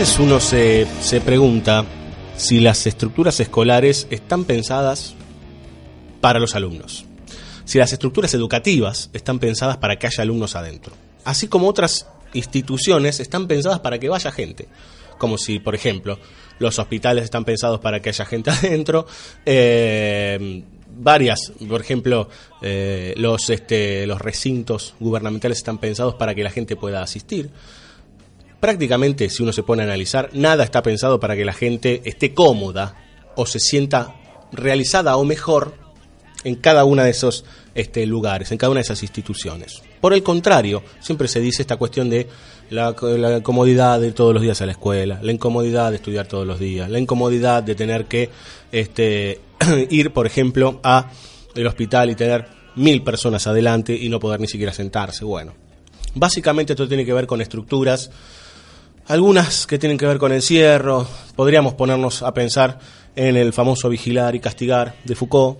Veces 0.00 0.18
uno 0.18 0.40
se, 0.40 0.88
se 1.02 1.20
pregunta 1.20 1.84
si 2.36 2.58
las 2.58 2.84
estructuras 2.84 3.38
escolares 3.38 4.08
están 4.10 4.44
pensadas 4.44 5.14
para 6.20 6.40
los 6.40 6.56
alumnos. 6.56 7.04
Si 7.64 7.78
las 7.78 7.92
estructuras 7.92 8.34
educativas 8.34 9.08
están 9.12 9.38
pensadas 9.38 9.76
para 9.76 9.96
que 9.96 10.08
haya 10.08 10.22
alumnos 10.22 10.56
adentro. 10.56 10.94
Así 11.24 11.46
como 11.46 11.68
otras 11.68 12.08
instituciones 12.32 13.20
están 13.20 13.46
pensadas 13.46 13.78
para 13.78 14.00
que 14.00 14.08
vaya 14.08 14.32
gente. 14.32 14.66
Como 15.16 15.38
si, 15.38 15.60
por 15.60 15.76
ejemplo, 15.76 16.18
los 16.58 16.80
hospitales 16.80 17.22
están 17.22 17.44
pensados 17.44 17.78
para 17.78 18.02
que 18.02 18.08
haya 18.08 18.24
gente 18.24 18.50
adentro. 18.50 19.06
eh, 19.46 20.64
varias, 20.96 21.52
por 21.68 21.80
ejemplo, 21.80 22.28
eh, 22.62 23.14
los, 23.16 23.48
este, 23.48 24.08
los 24.08 24.20
recintos 24.20 24.94
gubernamentales 24.98 25.58
están 25.58 25.78
pensados 25.78 26.16
para 26.16 26.34
que 26.34 26.42
la 26.42 26.50
gente 26.50 26.74
pueda 26.74 27.00
asistir 27.00 27.50
prácticamente, 28.64 29.28
si 29.28 29.42
uno 29.42 29.52
se 29.52 29.62
pone 29.62 29.82
a 29.82 29.84
analizar, 29.84 30.30
nada 30.32 30.64
está 30.64 30.82
pensado 30.82 31.20
para 31.20 31.36
que 31.36 31.44
la 31.44 31.52
gente 31.52 32.00
esté 32.06 32.32
cómoda 32.32 32.96
o 33.36 33.44
se 33.44 33.60
sienta 33.60 34.14
realizada 34.52 35.18
o 35.18 35.24
mejor 35.26 35.74
en 36.44 36.54
cada 36.54 36.86
uno 36.86 37.02
de 37.02 37.10
esos 37.10 37.44
este, 37.74 38.06
lugares, 38.06 38.52
en 38.52 38.56
cada 38.56 38.70
una 38.70 38.78
de 38.78 38.84
esas 38.84 39.02
instituciones. 39.02 39.82
Por 40.00 40.14
el 40.14 40.22
contrario, 40.22 40.82
siempre 41.00 41.28
se 41.28 41.40
dice 41.40 41.60
esta 41.60 41.76
cuestión 41.76 42.08
de 42.08 42.26
la, 42.70 42.96
la 43.02 43.42
comodidad 43.42 44.00
de 44.00 44.06
ir 44.06 44.14
todos 44.14 44.32
los 44.32 44.42
días 44.42 44.62
a 44.62 44.64
la 44.64 44.72
escuela, 44.72 45.18
la 45.20 45.32
incomodidad 45.32 45.90
de 45.90 45.96
estudiar 45.96 46.26
todos 46.26 46.46
los 46.46 46.58
días, 46.58 46.88
la 46.88 46.98
incomodidad 46.98 47.62
de 47.62 47.74
tener 47.74 48.06
que 48.06 48.30
este, 48.72 49.42
ir, 49.90 50.10
por 50.14 50.26
ejemplo, 50.26 50.80
a 50.82 51.10
el 51.54 51.66
hospital 51.66 52.08
y 52.08 52.14
tener 52.14 52.46
mil 52.76 53.02
personas 53.02 53.46
adelante 53.46 53.94
y 53.94 54.08
no 54.08 54.18
poder 54.18 54.40
ni 54.40 54.48
siquiera 54.48 54.72
sentarse. 54.72 55.26
Bueno, 55.26 55.52
básicamente 56.14 56.72
esto 56.72 56.88
tiene 56.88 57.04
que 57.04 57.12
ver 57.12 57.26
con 57.26 57.42
estructuras 57.42 58.10
algunas 59.06 59.66
que 59.66 59.78
tienen 59.78 59.98
que 59.98 60.06
ver 60.06 60.18
con 60.18 60.32
encierro, 60.32 61.06
podríamos 61.36 61.74
ponernos 61.74 62.22
a 62.22 62.32
pensar 62.32 62.78
en 63.16 63.36
el 63.36 63.52
famoso 63.52 63.88
vigilar 63.88 64.34
y 64.34 64.40
castigar 64.40 64.96
de 65.04 65.14
Foucault, 65.14 65.58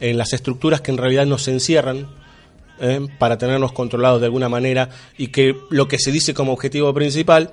en 0.00 0.18
las 0.18 0.32
estructuras 0.32 0.80
que 0.80 0.90
en 0.90 0.98
realidad 0.98 1.26
nos 1.26 1.46
encierran 1.48 2.08
¿eh? 2.80 3.06
para 3.18 3.38
tenernos 3.38 3.72
controlados 3.72 4.20
de 4.20 4.26
alguna 4.26 4.48
manera 4.48 4.88
y 5.16 5.28
que 5.28 5.54
lo 5.70 5.88
que 5.88 5.98
se 5.98 6.12
dice 6.12 6.34
como 6.34 6.52
objetivo 6.52 6.92
principal, 6.92 7.52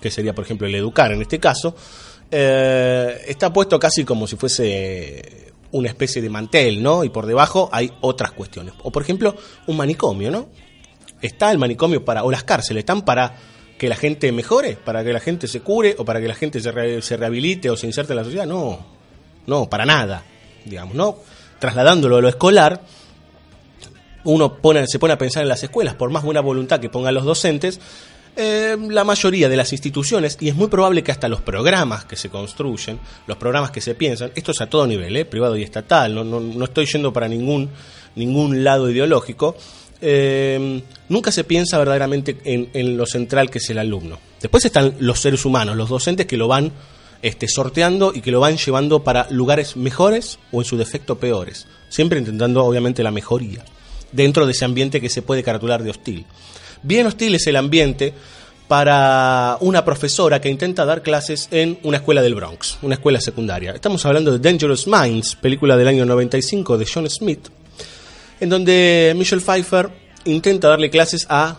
que 0.00 0.10
sería 0.10 0.34
por 0.34 0.44
ejemplo 0.44 0.66
el 0.66 0.74
educar 0.74 1.12
en 1.12 1.22
este 1.22 1.38
caso, 1.38 1.74
eh, 2.30 3.22
está 3.26 3.52
puesto 3.52 3.78
casi 3.78 4.04
como 4.04 4.26
si 4.26 4.36
fuese 4.36 5.52
una 5.72 5.88
especie 5.88 6.20
de 6.20 6.28
mantel, 6.28 6.82
¿no? 6.82 7.02
Y 7.02 7.08
por 7.08 7.26
debajo 7.26 7.68
hay 7.72 7.90
otras 8.02 8.32
cuestiones. 8.32 8.74
O 8.82 8.90
por 8.90 9.02
ejemplo, 9.02 9.34
un 9.66 9.76
manicomio, 9.76 10.30
¿no? 10.30 10.48
Está 11.20 11.50
el 11.50 11.58
manicomio 11.58 12.04
para, 12.04 12.24
o 12.24 12.30
las 12.30 12.44
cárceles 12.44 12.82
están 12.82 13.02
para 13.02 13.34
que 13.82 13.88
la 13.88 13.96
gente 13.96 14.30
mejore, 14.30 14.76
para 14.76 15.02
que 15.02 15.12
la 15.12 15.18
gente 15.18 15.48
se 15.48 15.58
cure 15.58 15.96
o 15.98 16.04
para 16.04 16.20
que 16.20 16.28
la 16.28 16.36
gente 16.36 16.60
se, 16.60 16.70
re- 16.70 17.02
se 17.02 17.16
rehabilite 17.16 17.68
o 17.68 17.76
se 17.76 17.88
inserte 17.88 18.12
en 18.12 18.18
la 18.18 18.22
sociedad. 18.22 18.46
No, 18.46 18.78
no, 19.48 19.68
para 19.68 19.84
nada, 19.84 20.22
digamos, 20.64 20.94
¿no? 20.94 21.16
Trasladándolo 21.58 22.18
a 22.18 22.20
lo 22.20 22.28
escolar, 22.28 22.80
uno 24.22 24.54
pone, 24.58 24.86
se 24.86 25.00
pone 25.00 25.14
a 25.14 25.18
pensar 25.18 25.42
en 25.42 25.48
las 25.48 25.64
escuelas, 25.64 25.96
por 25.96 26.10
más 26.10 26.22
buena 26.22 26.40
voluntad 26.40 26.78
que 26.78 26.90
pongan 26.90 27.12
los 27.12 27.24
docentes, 27.24 27.80
eh, 28.36 28.76
la 28.88 29.02
mayoría 29.02 29.48
de 29.48 29.56
las 29.56 29.72
instituciones, 29.72 30.38
y 30.40 30.48
es 30.48 30.54
muy 30.54 30.68
probable 30.68 31.02
que 31.02 31.10
hasta 31.10 31.28
los 31.28 31.40
programas 31.40 32.04
que 32.04 32.14
se 32.14 32.28
construyen, 32.28 33.00
los 33.26 33.36
programas 33.36 33.72
que 33.72 33.80
se 33.80 33.96
piensan, 33.96 34.30
esto 34.36 34.52
es 34.52 34.60
a 34.60 34.68
todo 34.68 34.86
nivel, 34.86 35.16
eh, 35.16 35.24
privado 35.24 35.56
y 35.56 35.64
estatal, 35.64 36.14
no, 36.14 36.22
no, 36.22 36.38
no 36.38 36.64
estoy 36.66 36.86
yendo 36.86 37.12
para 37.12 37.26
ningún, 37.26 37.68
ningún 38.14 38.62
lado 38.62 38.88
ideológico, 38.88 39.56
eh, 40.02 40.82
nunca 41.08 41.32
se 41.32 41.44
piensa 41.44 41.78
verdaderamente 41.78 42.36
en, 42.44 42.68
en 42.74 42.96
lo 42.96 43.06
central 43.06 43.50
que 43.50 43.58
es 43.58 43.70
el 43.70 43.78
alumno. 43.78 44.18
Después 44.40 44.64
están 44.64 44.96
los 44.98 45.20
seres 45.20 45.44
humanos, 45.44 45.76
los 45.76 45.88
docentes 45.88 46.26
que 46.26 46.36
lo 46.36 46.48
van 46.48 46.72
este, 47.22 47.46
sorteando 47.46 48.12
y 48.14 48.20
que 48.20 48.32
lo 48.32 48.40
van 48.40 48.56
llevando 48.56 49.04
para 49.04 49.28
lugares 49.30 49.76
mejores 49.76 50.40
o 50.50 50.60
en 50.60 50.64
su 50.64 50.76
defecto 50.76 51.18
peores, 51.18 51.68
siempre 51.88 52.18
intentando 52.18 52.64
obviamente 52.64 53.04
la 53.04 53.12
mejoría, 53.12 53.64
dentro 54.10 54.44
de 54.44 54.52
ese 54.52 54.64
ambiente 54.64 55.00
que 55.00 55.08
se 55.08 55.22
puede 55.22 55.44
caratular 55.44 55.82
de 55.82 55.90
hostil. 55.90 56.26
Bien 56.82 57.06
hostil 57.06 57.36
es 57.36 57.46
el 57.46 57.56
ambiente 57.56 58.12
para 58.66 59.56
una 59.60 59.84
profesora 59.84 60.40
que 60.40 60.48
intenta 60.48 60.84
dar 60.84 61.02
clases 61.02 61.46
en 61.52 61.78
una 61.84 61.98
escuela 61.98 62.22
del 62.22 62.34
Bronx, 62.34 62.78
una 62.82 62.94
escuela 62.94 63.20
secundaria. 63.20 63.72
Estamos 63.72 64.04
hablando 64.04 64.36
de 64.36 64.38
Dangerous 64.38 64.88
Minds, 64.88 65.36
película 65.36 65.76
del 65.76 65.88
año 65.88 66.04
95 66.04 66.76
de 66.76 66.86
John 66.92 67.08
Smith, 67.08 67.48
en 68.42 68.48
donde 68.48 69.14
Michelle 69.16 69.40
Pfeiffer 69.40 69.88
intenta 70.24 70.68
darle 70.68 70.90
clases 70.90 71.26
a 71.30 71.58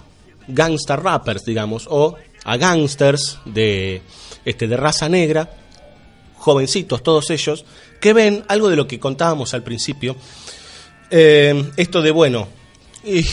gangster 0.50 1.00
rappers, 1.00 1.46
digamos, 1.46 1.88
o 1.90 2.18
a 2.44 2.58
gangsters 2.58 3.40
de, 3.46 4.02
este, 4.44 4.68
de 4.68 4.76
raza 4.76 5.08
negra, 5.08 5.50
jovencitos, 6.36 7.02
todos 7.02 7.30
ellos, 7.30 7.64
que 8.02 8.12
ven 8.12 8.44
algo 8.50 8.70
de 8.70 8.76
lo 8.76 8.86
que 8.86 9.00
contábamos 9.00 9.54
al 9.54 9.64
principio, 9.64 10.18
eh, 11.10 11.72
esto 11.78 12.02
de, 12.02 12.12
bueno, 12.12 12.50
¿y 13.06 13.26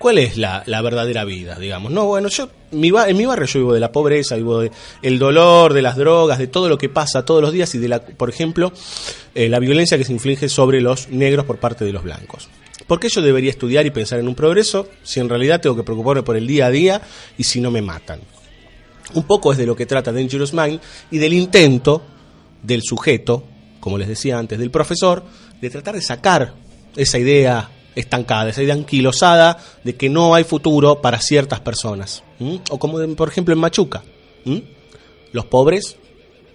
¿cuál 0.00 0.18
es 0.18 0.36
la, 0.36 0.64
la 0.66 0.82
verdadera 0.82 1.22
vida, 1.22 1.60
digamos? 1.60 1.92
No, 1.92 2.06
bueno, 2.06 2.26
yo, 2.26 2.48
mi 2.72 2.88
en 2.88 3.16
mi 3.16 3.24
barrio 3.24 3.46
yo 3.46 3.60
vivo 3.60 3.72
de 3.72 3.78
la 3.78 3.92
pobreza, 3.92 4.34
vivo 4.34 4.62
del 4.62 5.18
dolor, 5.20 5.74
de 5.74 5.82
las 5.82 5.94
drogas, 5.94 6.38
de 6.38 6.48
todo 6.48 6.68
lo 6.68 6.76
que 6.76 6.88
pasa 6.88 7.24
todos 7.24 7.40
los 7.40 7.52
días 7.52 7.72
y 7.76 7.78
de, 7.78 7.86
la, 7.86 8.02
por 8.02 8.28
ejemplo, 8.30 8.72
eh, 9.32 9.48
la 9.48 9.60
violencia 9.60 9.96
que 9.96 10.02
se 10.02 10.12
inflige 10.12 10.48
sobre 10.48 10.80
los 10.80 11.08
negros 11.08 11.44
por 11.44 11.58
parte 11.58 11.84
de 11.84 11.92
los 11.92 12.02
blancos. 12.02 12.48
¿Por 12.86 13.00
qué 13.00 13.08
yo 13.08 13.20
debería 13.20 13.50
estudiar 13.50 13.84
y 13.86 13.90
pensar 13.90 14.20
en 14.20 14.28
un 14.28 14.34
progreso 14.34 14.88
si 15.02 15.20
en 15.20 15.28
realidad 15.28 15.60
tengo 15.60 15.76
que 15.76 15.82
preocuparme 15.82 16.22
por 16.22 16.36
el 16.36 16.46
día 16.46 16.66
a 16.66 16.70
día 16.70 17.02
y 17.36 17.44
si 17.44 17.60
no 17.60 17.70
me 17.70 17.82
matan? 17.82 18.20
Un 19.14 19.24
poco 19.24 19.52
es 19.52 19.58
de 19.58 19.66
lo 19.66 19.76
que 19.76 19.86
trata 19.86 20.12
Dangerous 20.12 20.52
Mind 20.52 20.80
y 21.10 21.18
del 21.18 21.32
intento 21.32 22.02
del 22.62 22.82
sujeto, 22.82 23.44
como 23.80 23.98
les 23.98 24.08
decía 24.08 24.38
antes, 24.38 24.58
del 24.58 24.70
profesor, 24.70 25.24
de 25.60 25.70
tratar 25.70 25.94
de 25.94 26.02
sacar 26.02 26.54
esa 26.96 27.18
idea 27.18 27.70
estancada, 27.94 28.50
esa 28.50 28.62
idea 28.62 28.74
anquilosada 28.74 29.58
de 29.82 29.96
que 29.96 30.08
no 30.08 30.34
hay 30.34 30.44
futuro 30.44 31.00
para 31.00 31.20
ciertas 31.20 31.60
personas. 31.60 32.22
O 32.70 32.78
como 32.78 32.98
por 33.14 33.28
ejemplo 33.28 33.52
en 33.54 33.60
Machuca. 33.60 34.04
Los 35.32 35.46
pobres 35.46 35.96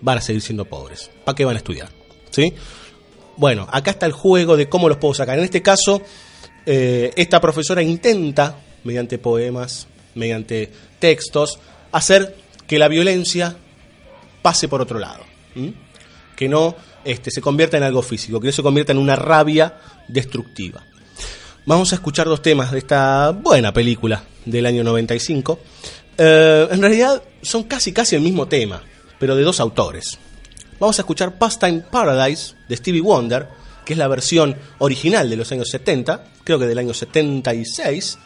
van 0.02 0.18
a 0.18 0.22
seguir 0.22 0.42
siendo 0.42 0.66
pobres. 0.66 1.12
¿Para 1.26 1.36
qué 1.36 1.46
van 1.46 1.56
a 1.56 1.60
estudiar? 1.60 1.90
¿Sí? 2.30 2.54
Bueno, 3.38 3.68
acá 3.72 3.92
está 3.92 4.06
el 4.06 4.12
juego 4.12 4.58
de 4.58 4.70
cómo 4.70 4.90
los 4.90 4.98
puedo 4.98 5.14
sacar. 5.14 5.38
En 5.38 5.46
este 5.46 5.62
caso, 5.62 6.02
eh, 6.66 7.12
esta 7.16 7.40
profesora 7.42 7.82
intenta, 7.82 8.58
mediante 8.84 9.18
poemas, 9.18 9.88
mediante 10.16 10.72
textos, 11.00 11.60
hacer 11.92 12.36
que 12.68 12.78
la 12.80 12.88
violencia 12.88 13.56
pase 14.42 14.68
por 14.68 14.82
otro 14.82 15.00
lado. 15.00 15.24
Que 16.36 16.48
no 16.48 16.76
este, 17.04 17.32
se 17.32 17.42
convierta 17.42 17.78
en 17.78 17.84
algo 17.84 18.02
físico, 18.02 18.40
que 18.40 18.48
no 18.48 18.54
se 18.54 18.64
convierta 18.64 18.92
en 18.92 18.98
una 18.98 19.16
rabia 19.16 19.78
destructiva. 20.08 20.84
Vamos 21.66 21.92
a 21.92 21.96
escuchar 21.96 22.28
dos 22.28 22.42
temas 22.42 22.72
de 22.72 22.80
esta 22.80 23.32
buena 23.32 23.72
película 23.74 24.24
del 24.46 24.66
año 24.66 24.84
95. 24.84 25.60
Eh, 26.18 26.68
en 26.72 26.82
realidad 26.82 27.22
son 27.42 27.64
casi 27.64 27.92
casi 27.92 28.16
el 28.16 28.22
mismo 28.22 28.48
tema, 28.48 28.82
pero 29.20 29.36
de 29.36 29.44
dos 29.44 29.60
autores. 29.60 30.18
Vamos 30.82 30.98
a 30.98 31.04
escuchar 31.04 31.38
Pastime 31.38 31.84
Paradise 31.92 32.56
de 32.68 32.76
Stevie 32.76 33.02
Wonder, 33.02 33.48
que 33.86 33.94
es 33.94 34.00
la 34.00 34.08
versión 34.08 34.56
original 34.80 35.30
de 35.30 35.36
los 35.36 35.52
años 35.52 35.70
70, 35.70 36.24
creo 36.44 36.58
que 36.58 36.66
del 36.66 36.80
año 36.80 36.92
76, 36.92 38.18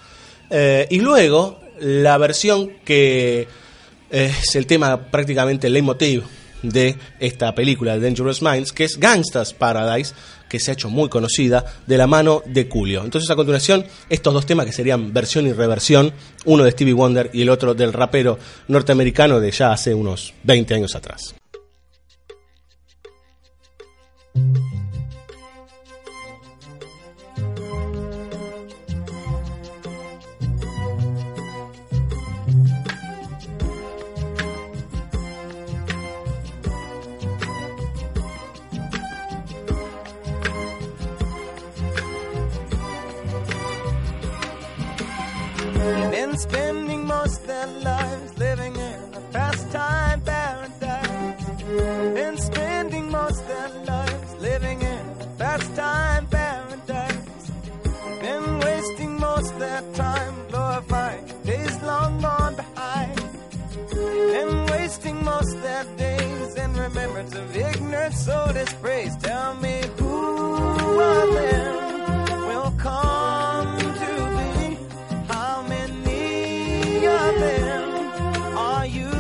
eh, 0.52 0.88
y 0.90 1.00
luego 1.02 1.60
la 1.82 2.18
versión 2.18 2.78
que 2.86 3.46
es 4.10 4.56
el 4.56 4.68
tema 4.68 5.12
prácticamente 5.12 5.68
el 5.68 5.74
leitmotiv 5.74 6.24
de 6.62 6.96
esta 7.20 7.54
película 7.54 8.00
Dangerous 8.00 8.42
Minds, 8.42 8.72
que 8.72 8.86
es 8.86 9.02
Gangsta's 9.02 9.54
Paradise, 9.54 10.14
que 10.48 10.62
se 10.62 10.72
ha 10.72 10.76
hecho 10.76 10.90
muy 10.90 11.10
conocida 11.10 11.66
de 11.86 11.98
la 11.98 12.08
mano 12.08 12.42
de 12.46 12.70
Julio. 12.72 13.04
Entonces, 13.04 13.30
a 13.30 13.36
continuación, 13.36 13.86
estos 14.10 14.34
dos 14.34 14.46
temas 14.46 14.66
que 14.66 14.72
serían 14.72 15.12
versión 15.12 15.46
y 15.46 15.52
reversión, 15.52 16.14
uno 16.46 16.64
de 16.64 16.72
Stevie 16.72 16.94
Wonder 16.94 17.30
y 17.34 17.42
el 17.42 17.50
otro 17.50 17.74
del 17.74 17.92
rapero 17.92 18.40
norteamericano 18.70 19.42
de 19.42 19.52
ya 19.52 19.74
hace 19.74 19.94
unos 19.94 20.34
20 20.44 20.74
años 20.74 20.96
atrás. 20.96 21.36
spending 46.38 47.08
most 47.08 47.48
their 47.48 47.68
life 47.68 48.15
most 65.46 65.62
their 65.62 65.84
days 65.98 66.56
in 66.56 66.74
remembrance 66.74 67.36
of 67.36 67.56
ignorant 67.56 68.16
soul 68.16 68.48
dispraise. 68.54 69.16
Tell 69.18 69.56
me 69.56 69.82
who 69.98 71.00
of 71.00 71.34
them 71.34 72.48
will 72.48 72.74
come 72.80 73.78
to 74.04 74.14
be? 74.38 74.78
How 75.34 75.62
many 75.68 77.06
of 77.06 77.40
them 77.46 78.58
are 78.58 78.86
you 78.86 79.12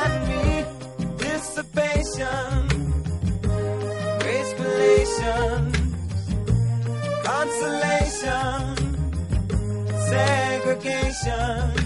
and 0.00 0.14
me? 0.30 0.64
Dissipation, 1.18 2.50
grace 4.20 4.52
consolation, 7.24 8.60
segregation 10.10 11.85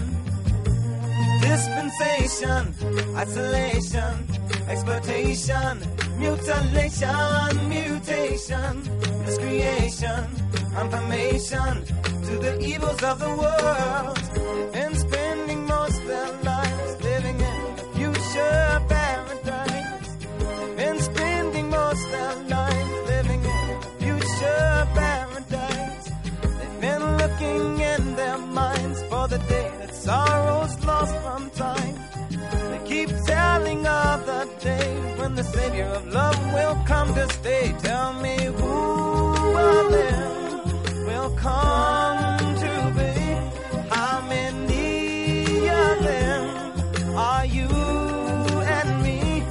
dispensation, 2.01 2.73
isolation, 3.15 4.27
exploitation, 4.67 5.79
mutilation, 6.17 7.69
mutation, 7.69 8.83
miscreation, 9.25 10.25
confirmation 10.73 11.85
to 12.25 12.37
the 12.39 12.57
evils 12.61 13.03
of 13.03 13.19
the 13.19 13.29
world, 13.29 14.75
and 14.75 14.97
spending 14.97 15.65
most 15.65 16.01
of 16.01 16.07
their 16.07 16.33
lives 16.43 17.03
living 17.03 17.39
in 17.39 17.77
future 17.95 18.81
paradise, 18.89 20.09
and 20.77 20.99
spending 21.01 21.69
most 21.69 22.05
of 22.05 22.11
their 22.11 22.35
lives 22.49 23.09
living 23.09 23.43
in 23.43 23.81
future 23.99 24.87
paradise. 24.95 26.11
They've 26.57 26.81
been 26.81 27.17
looking 27.17 27.79
in 27.79 28.15
their 28.15 28.37
minds 28.37 29.03
for 29.03 29.27
the 29.27 29.37
day 29.37 29.71
that 29.79 29.93
sorrow's 29.95 30.83
lost 30.85 31.20
day 34.61 35.15
when 35.17 35.35
the 35.35 35.43
Savior 35.43 35.85
of 35.85 36.07
love 36.13 36.37
will 36.53 36.75
come 36.85 37.13
to 37.13 37.27
stay. 37.33 37.75
Tell 37.79 38.13
me 38.13 38.37
who 38.45 39.57
of 39.57 39.91
them 39.91 41.05
will 41.05 41.31
come 41.35 42.37
to 42.63 42.73
be? 42.97 43.13
How 43.95 44.21
many 44.27 45.69
of 45.69 46.03
them 46.03 47.15
are 47.17 47.45
you 47.45 47.69
and 48.77 49.03
me? 49.03 49.43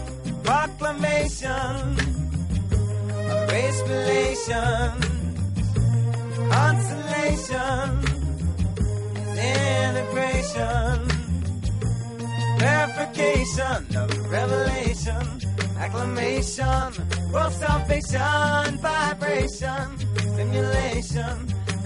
Proclamation 0.42 1.76
of 3.32 3.48
race 3.50 3.80
relations 3.82 5.10
consolation, 6.50 7.90
integration, 9.36 11.08
verification 12.58 13.96
of 13.96 14.30
revelation, 14.30 14.69
acclamation, 15.06 16.92
world 17.32 17.52
salvation, 17.52 18.78
vibration, 18.78 19.86
stimulation, 20.18 21.36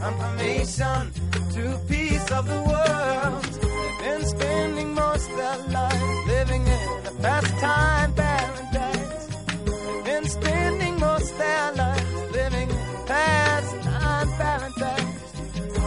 confirmation 0.01 1.13
to 1.53 1.79
peace 1.89 2.31
of 2.33 2.47
the 2.47 2.61
world. 2.71 3.45
They've 3.45 4.19
been 4.19 4.27
spending 4.27 4.95
most 4.95 5.29
their 5.37 5.59
lives 5.69 6.27
living 6.27 6.63
in 6.63 7.07
a 7.07 7.13
pastime 7.23 8.15
paradise. 8.15 9.29
They've 9.65 10.05
been 10.05 10.29
spending 10.29 10.99
most 10.99 11.39
their 11.39 11.73
lives 11.73 12.33
living 12.33 12.71
in 12.71 12.77
a 12.77 13.05
pastime 13.07 14.29
paradise. 14.43 15.33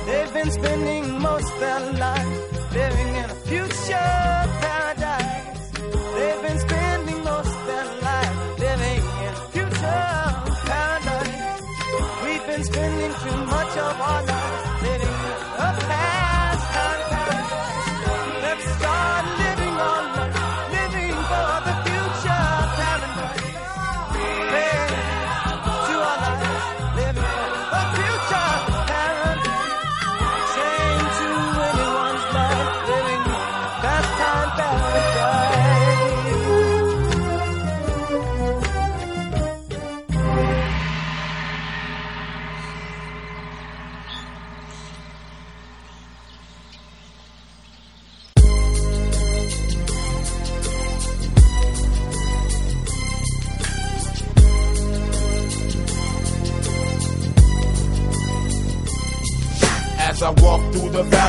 They've 0.06 0.34
been 0.34 0.52
spending 0.52 1.20
most 1.20 1.60
their 1.60 1.92
lives 1.94 2.37
Zavala. 13.98 14.37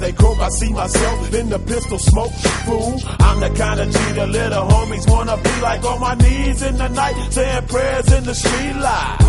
They 0.00 0.12
croak, 0.12 0.38
I 0.38 0.48
see 0.50 0.72
myself 0.72 1.34
in 1.34 1.48
the 1.48 1.58
pistol 1.58 1.98
smoke. 1.98 2.32
Fool, 2.66 3.00
I'm 3.20 3.40
the 3.40 3.50
kind 3.50 3.80
of 3.80 3.90
G 3.90 3.98
the 4.12 4.26
little 4.26 4.64
homies 4.64 5.10
wanna 5.10 5.36
be 5.36 5.60
like 5.60 5.84
on 5.84 6.00
my 6.00 6.14
knees 6.14 6.62
in 6.62 6.76
the 6.76 6.88
night, 6.88 7.32
saying 7.32 7.66
prayers 7.66 8.12
in 8.12 8.24
the 8.24 8.34
street 8.34 8.76
light. 8.76 9.28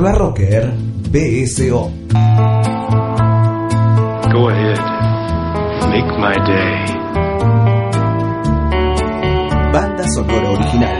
Por 0.00 0.08
la 0.08 0.14
Rocker, 0.16 0.72
BSO. 1.10 1.92
Go 4.32 4.48
ahead. 4.48 4.78
Make 5.90 6.18
my 6.18 6.36
day. 6.46 6.86
Banda 9.70 10.08
sonora 10.08 10.52
original. 10.52 10.99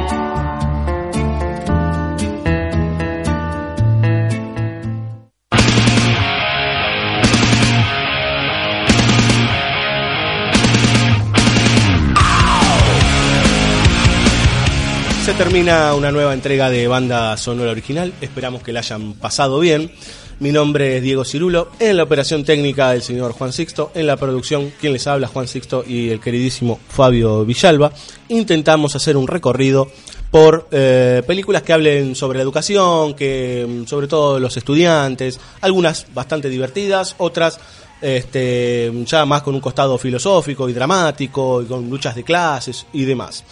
Termina 15.41 15.95
una 15.95 16.13
nueva 16.13 16.35
entrega 16.35 16.69
de 16.69 16.87
banda 16.87 17.35
sonora 17.39 17.71
original. 17.71 18.13
Esperamos 18.21 18.63
que 18.63 18.75
la 18.75 18.81
hayan 18.81 19.15
pasado 19.15 19.59
bien. 19.59 19.91
Mi 20.39 20.53
nombre 20.53 20.99
es 20.99 21.03
Diego 21.03 21.25
Cirulo. 21.25 21.71
En 21.79 21.97
la 21.97 22.03
operación 22.03 22.45
técnica, 22.45 22.95
el 22.95 23.01
señor 23.01 23.33
Juan 23.33 23.51
Sixto. 23.51 23.91
En 23.95 24.07
la 24.07 24.19
producción, 24.19 24.71
quien 24.79 24.93
les 24.93 25.07
habla, 25.07 25.29
Juan 25.29 25.49
Sixto 25.49 25.83
y 25.87 26.11
el 26.11 26.21
queridísimo 26.21 26.79
Fabio 26.91 27.47
Villalba. 27.47 27.91
Intentamos 28.29 28.95
hacer 28.97 29.17
un 29.17 29.27
recorrido 29.27 29.91
por 30.31 30.69
eh, 30.73 31.23
películas 31.27 31.63
que 31.63 31.73
hablen 31.73 32.15
sobre 32.15 32.37
la 32.37 32.43
educación, 32.43 33.15
que 33.15 33.67
mm, 33.67 33.87
sobre 33.87 34.09
todo 34.09 34.39
los 34.39 34.55
estudiantes, 34.59 35.41
algunas 35.63 36.07
bastante 36.13 36.51
divertidas, 36.51 37.15
otras 37.17 37.59
este, 38.03 38.93
ya 39.07 39.25
más 39.25 39.41
con 39.41 39.55
un 39.55 39.61
costado 39.63 39.97
filosófico 39.97 40.69
y 40.69 40.75
dramático, 40.75 41.63
y 41.63 41.65
con 41.65 41.89
luchas 41.89 42.15
de 42.15 42.25
clases 42.25 42.85
y 42.93 43.07
demás. 43.07 43.43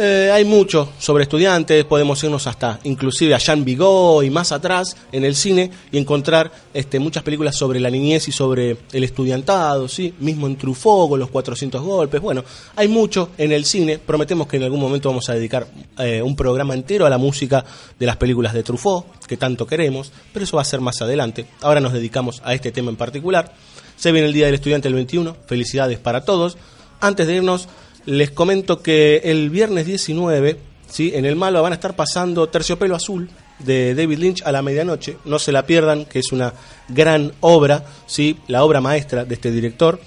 Eh, 0.00 0.30
hay 0.32 0.44
mucho 0.44 0.92
sobre 1.00 1.24
estudiantes, 1.24 1.84
podemos 1.84 2.22
irnos 2.22 2.46
hasta 2.46 2.78
inclusive 2.84 3.34
a 3.34 3.38
Jean 3.38 3.64
Vigo 3.64 4.22
y 4.22 4.30
más 4.30 4.52
atrás 4.52 4.96
en 5.10 5.24
el 5.24 5.34
cine 5.34 5.72
y 5.90 5.98
encontrar 5.98 6.52
este, 6.72 7.00
muchas 7.00 7.24
películas 7.24 7.56
sobre 7.56 7.80
la 7.80 7.90
niñez 7.90 8.28
y 8.28 8.30
sobre 8.30 8.76
el 8.92 9.02
estudiantado, 9.02 9.88
¿sí? 9.88 10.14
mismo 10.20 10.46
en 10.46 10.54
Truffaut 10.54 11.10
con 11.10 11.18
los 11.18 11.30
400 11.30 11.82
golpes. 11.82 12.20
Bueno, 12.20 12.44
hay 12.76 12.86
mucho 12.86 13.30
en 13.38 13.50
el 13.50 13.64
cine, 13.64 13.98
prometemos 13.98 14.46
que 14.46 14.58
en 14.58 14.62
algún 14.62 14.78
momento 14.78 15.08
vamos 15.08 15.28
a 15.30 15.34
dedicar 15.34 15.66
eh, 15.98 16.22
un 16.22 16.36
programa 16.36 16.74
entero 16.74 17.04
a 17.04 17.10
la 17.10 17.18
música 17.18 17.64
de 17.98 18.06
las 18.06 18.16
películas 18.18 18.52
de 18.52 18.62
Truffaut, 18.62 19.04
que 19.26 19.36
tanto 19.36 19.66
queremos, 19.66 20.12
pero 20.32 20.44
eso 20.44 20.58
va 20.58 20.62
a 20.62 20.64
ser 20.64 20.80
más 20.80 21.02
adelante. 21.02 21.46
Ahora 21.60 21.80
nos 21.80 21.92
dedicamos 21.92 22.40
a 22.44 22.54
este 22.54 22.70
tema 22.70 22.90
en 22.90 22.96
particular. 22.96 23.52
Se 23.96 24.12
viene 24.12 24.28
el 24.28 24.32
Día 24.32 24.46
del 24.46 24.54
Estudiante 24.54 24.86
el 24.86 24.94
21, 24.94 25.36
felicidades 25.48 25.98
para 25.98 26.24
todos. 26.24 26.56
Antes 27.00 27.26
de 27.26 27.34
irnos, 27.34 27.68
les 28.08 28.30
comento 28.30 28.80
que 28.80 29.20
el 29.24 29.50
viernes 29.50 29.84
19, 29.84 30.58
¿sí? 30.88 31.12
en 31.14 31.26
el 31.26 31.36
Malo 31.36 31.62
van 31.62 31.72
a 31.72 31.74
estar 31.74 31.94
pasando 31.94 32.48
Terciopelo 32.48 32.96
Azul 32.96 33.28
de 33.58 33.94
David 33.94 34.18
Lynch 34.18 34.42
a 34.46 34.52
la 34.52 34.62
medianoche. 34.62 35.18
No 35.26 35.38
se 35.38 35.52
la 35.52 35.66
pierdan, 35.66 36.06
que 36.06 36.20
es 36.20 36.32
una 36.32 36.54
gran 36.88 37.32
obra, 37.40 37.84
¿sí? 38.06 38.38
la 38.46 38.64
obra 38.64 38.80
maestra 38.80 39.26
de 39.26 39.34
este 39.34 39.50
director. 39.50 40.00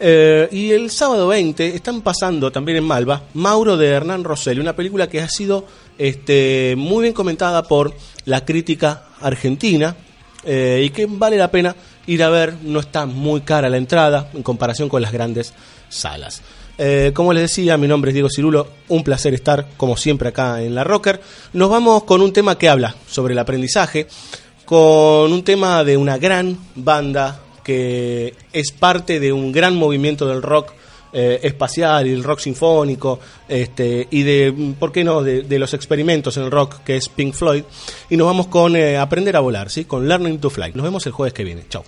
Eh, 0.00 0.48
y 0.50 0.72
el 0.72 0.90
sábado 0.90 1.28
20 1.28 1.76
están 1.76 2.02
pasando 2.02 2.50
también 2.50 2.78
en 2.78 2.84
Malva 2.84 3.22
Mauro 3.34 3.76
de 3.76 3.86
Hernán 3.86 4.24
Rosselli, 4.24 4.60
una 4.60 4.74
película 4.74 5.08
que 5.08 5.20
ha 5.20 5.28
sido 5.28 5.64
este, 5.96 6.74
muy 6.76 7.02
bien 7.02 7.14
comentada 7.14 7.62
por 7.62 7.94
la 8.24 8.44
crítica 8.44 9.04
argentina 9.20 9.94
eh, 10.42 10.82
y 10.84 10.90
que 10.90 11.06
vale 11.08 11.36
la 11.36 11.52
pena 11.52 11.76
ir 12.08 12.20
a 12.24 12.30
ver. 12.30 12.54
No 12.64 12.80
está 12.80 13.06
muy 13.06 13.42
cara 13.42 13.68
la 13.68 13.76
entrada 13.76 14.28
en 14.34 14.42
comparación 14.42 14.88
con 14.88 15.02
las 15.02 15.12
grandes 15.12 15.54
salas. 15.88 16.42
Eh, 16.76 17.12
como 17.14 17.32
les 17.32 17.42
decía, 17.42 17.76
mi 17.76 17.86
nombre 17.86 18.10
es 18.10 18.14
Diego 18.14 18.28
Cirulo, 18.28 18.66
un 18.88 19.04
placer 19.04 19.34
estar 19.34 19.68
como 19.76 19.96
siempre 19.96 20.28
acá 20.28 20.62
en 20.62 20.74
la 20.74 20.84
Rocker. 20.84 21.20
Nos 21.52 21.70
vamos 21.70 22.04
con 22.04 22.20
un 22.20 22.32
tema 22.32 22.58
que 22.58 22.68
habla 22.68 22.94
sobre 23.08 23.32
el 23.32 23.38
aprendizaje, 23.38 24.06
con 24.64 25.32
un 25.32 25.44
tema 25.44 25.84
de 25.84 25.96
una 25.96 26.18
gran 26.18 26.58
banda 26.74 27.40
que 27.62 28.34
es 28.52 28.72
parte 28.72 29.20
de 29.20 29.32
un 29.32 29.52
gran 29.52 29.76
movimiento 29.76 30.26
del 30.26 30.42
rock 30.42 30.72
eh, 31.16 31.38
espacial 31.44 32.08
y 32.08 32.12
el 32.12 32.24
rock 32.24 32.40
sinfónico 32.40 33.20
este, 33.48 34.08
y 34.10 34.24
de, 34.24 34.74
¿por 34.78 34.90
qué 34.90 35.04
no?, 35.04 35.22
de, 35.22 35.58
los 35.60 35.72
experimentos 35.72 36.36
en 36.36 36.42
el 36.42 36.50
rock 36.50 36.82
que 36.84 36.96
es 36.96 37.08
Pink 37.08 37.34
Floyd. 37.34 37.62
Y 38.10 38.16
nos 38.16 38.26
vamos 38.26 38.48
con 38.48 38.74
eh, 38.74 38.98
Aprender 38.98 39.36
a 39.36 39.40
volar, 39.40 39.70
¿sí? 39.70 39.84
con 39.84 40.08
Learning 40.08 40.38
to 40.38 40.50
Fly. 40.50 40.72
Nos 40.74 40.82
vemos 40.82 41.06
el 41.06 41.12
jueves 41.12 41.32
que 41.32 41.44
viene. 41.44 41.64
Chao. 41.68 41.84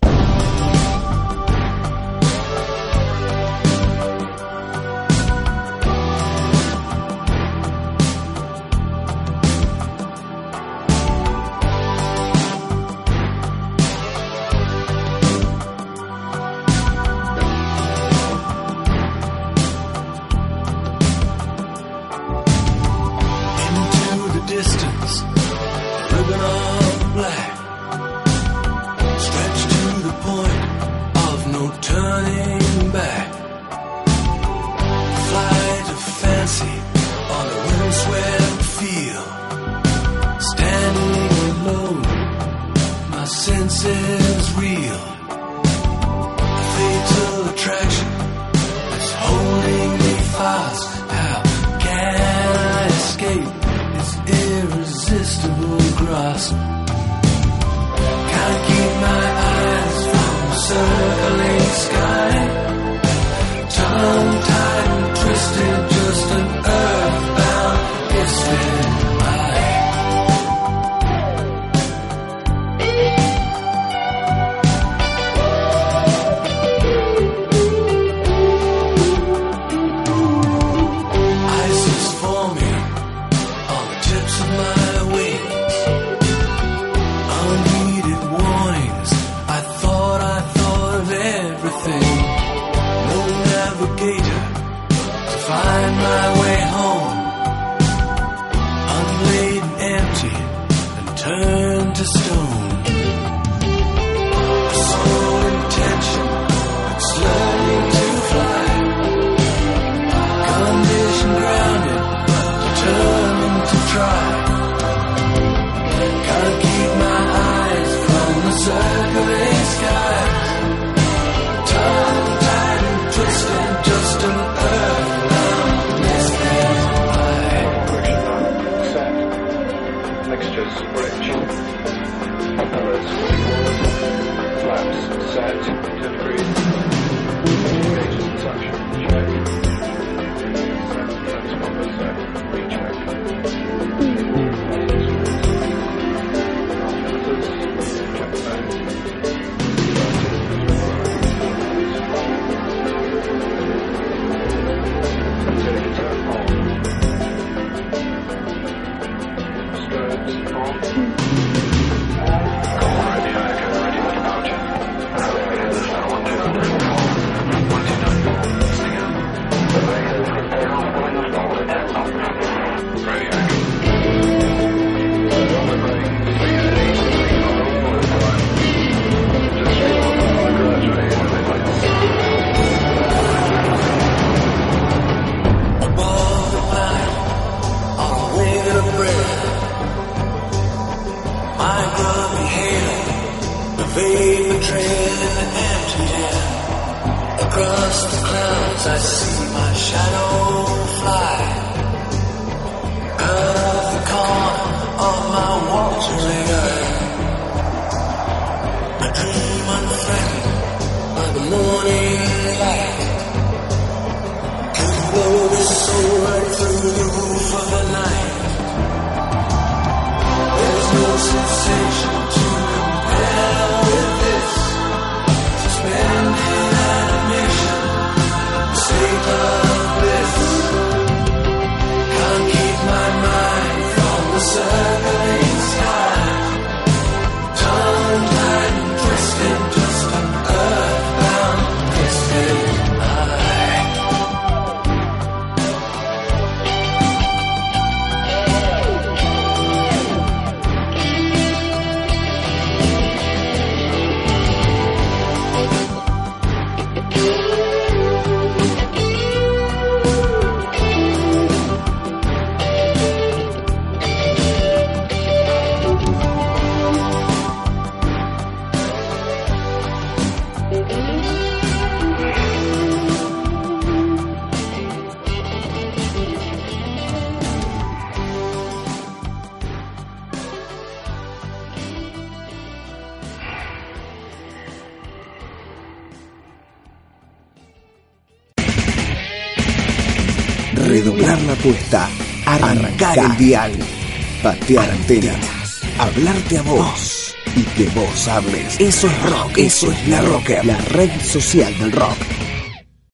Patear 294.43 294.91
antenas. 294.91 295.81
Hablarte 295.99 296.59
a 296.59 296.63
vos. 296.63 297.33
Y 297.55 297.63
que 297.63 297.89
vos 297.91 298.27
hables. 298.27 298.75
Eso 298.81 299.07
es 299.07 299.23
rock. 299.31 299.57
Eso 299.57 299.93
es 299.93 300.09
la 300.09 300.21
roca. 300.21 300.65
La 300.65 300.79
red 300.79 301.11
social 301.23 301.73
del 301.79 301.93
rock. 301.93 302.36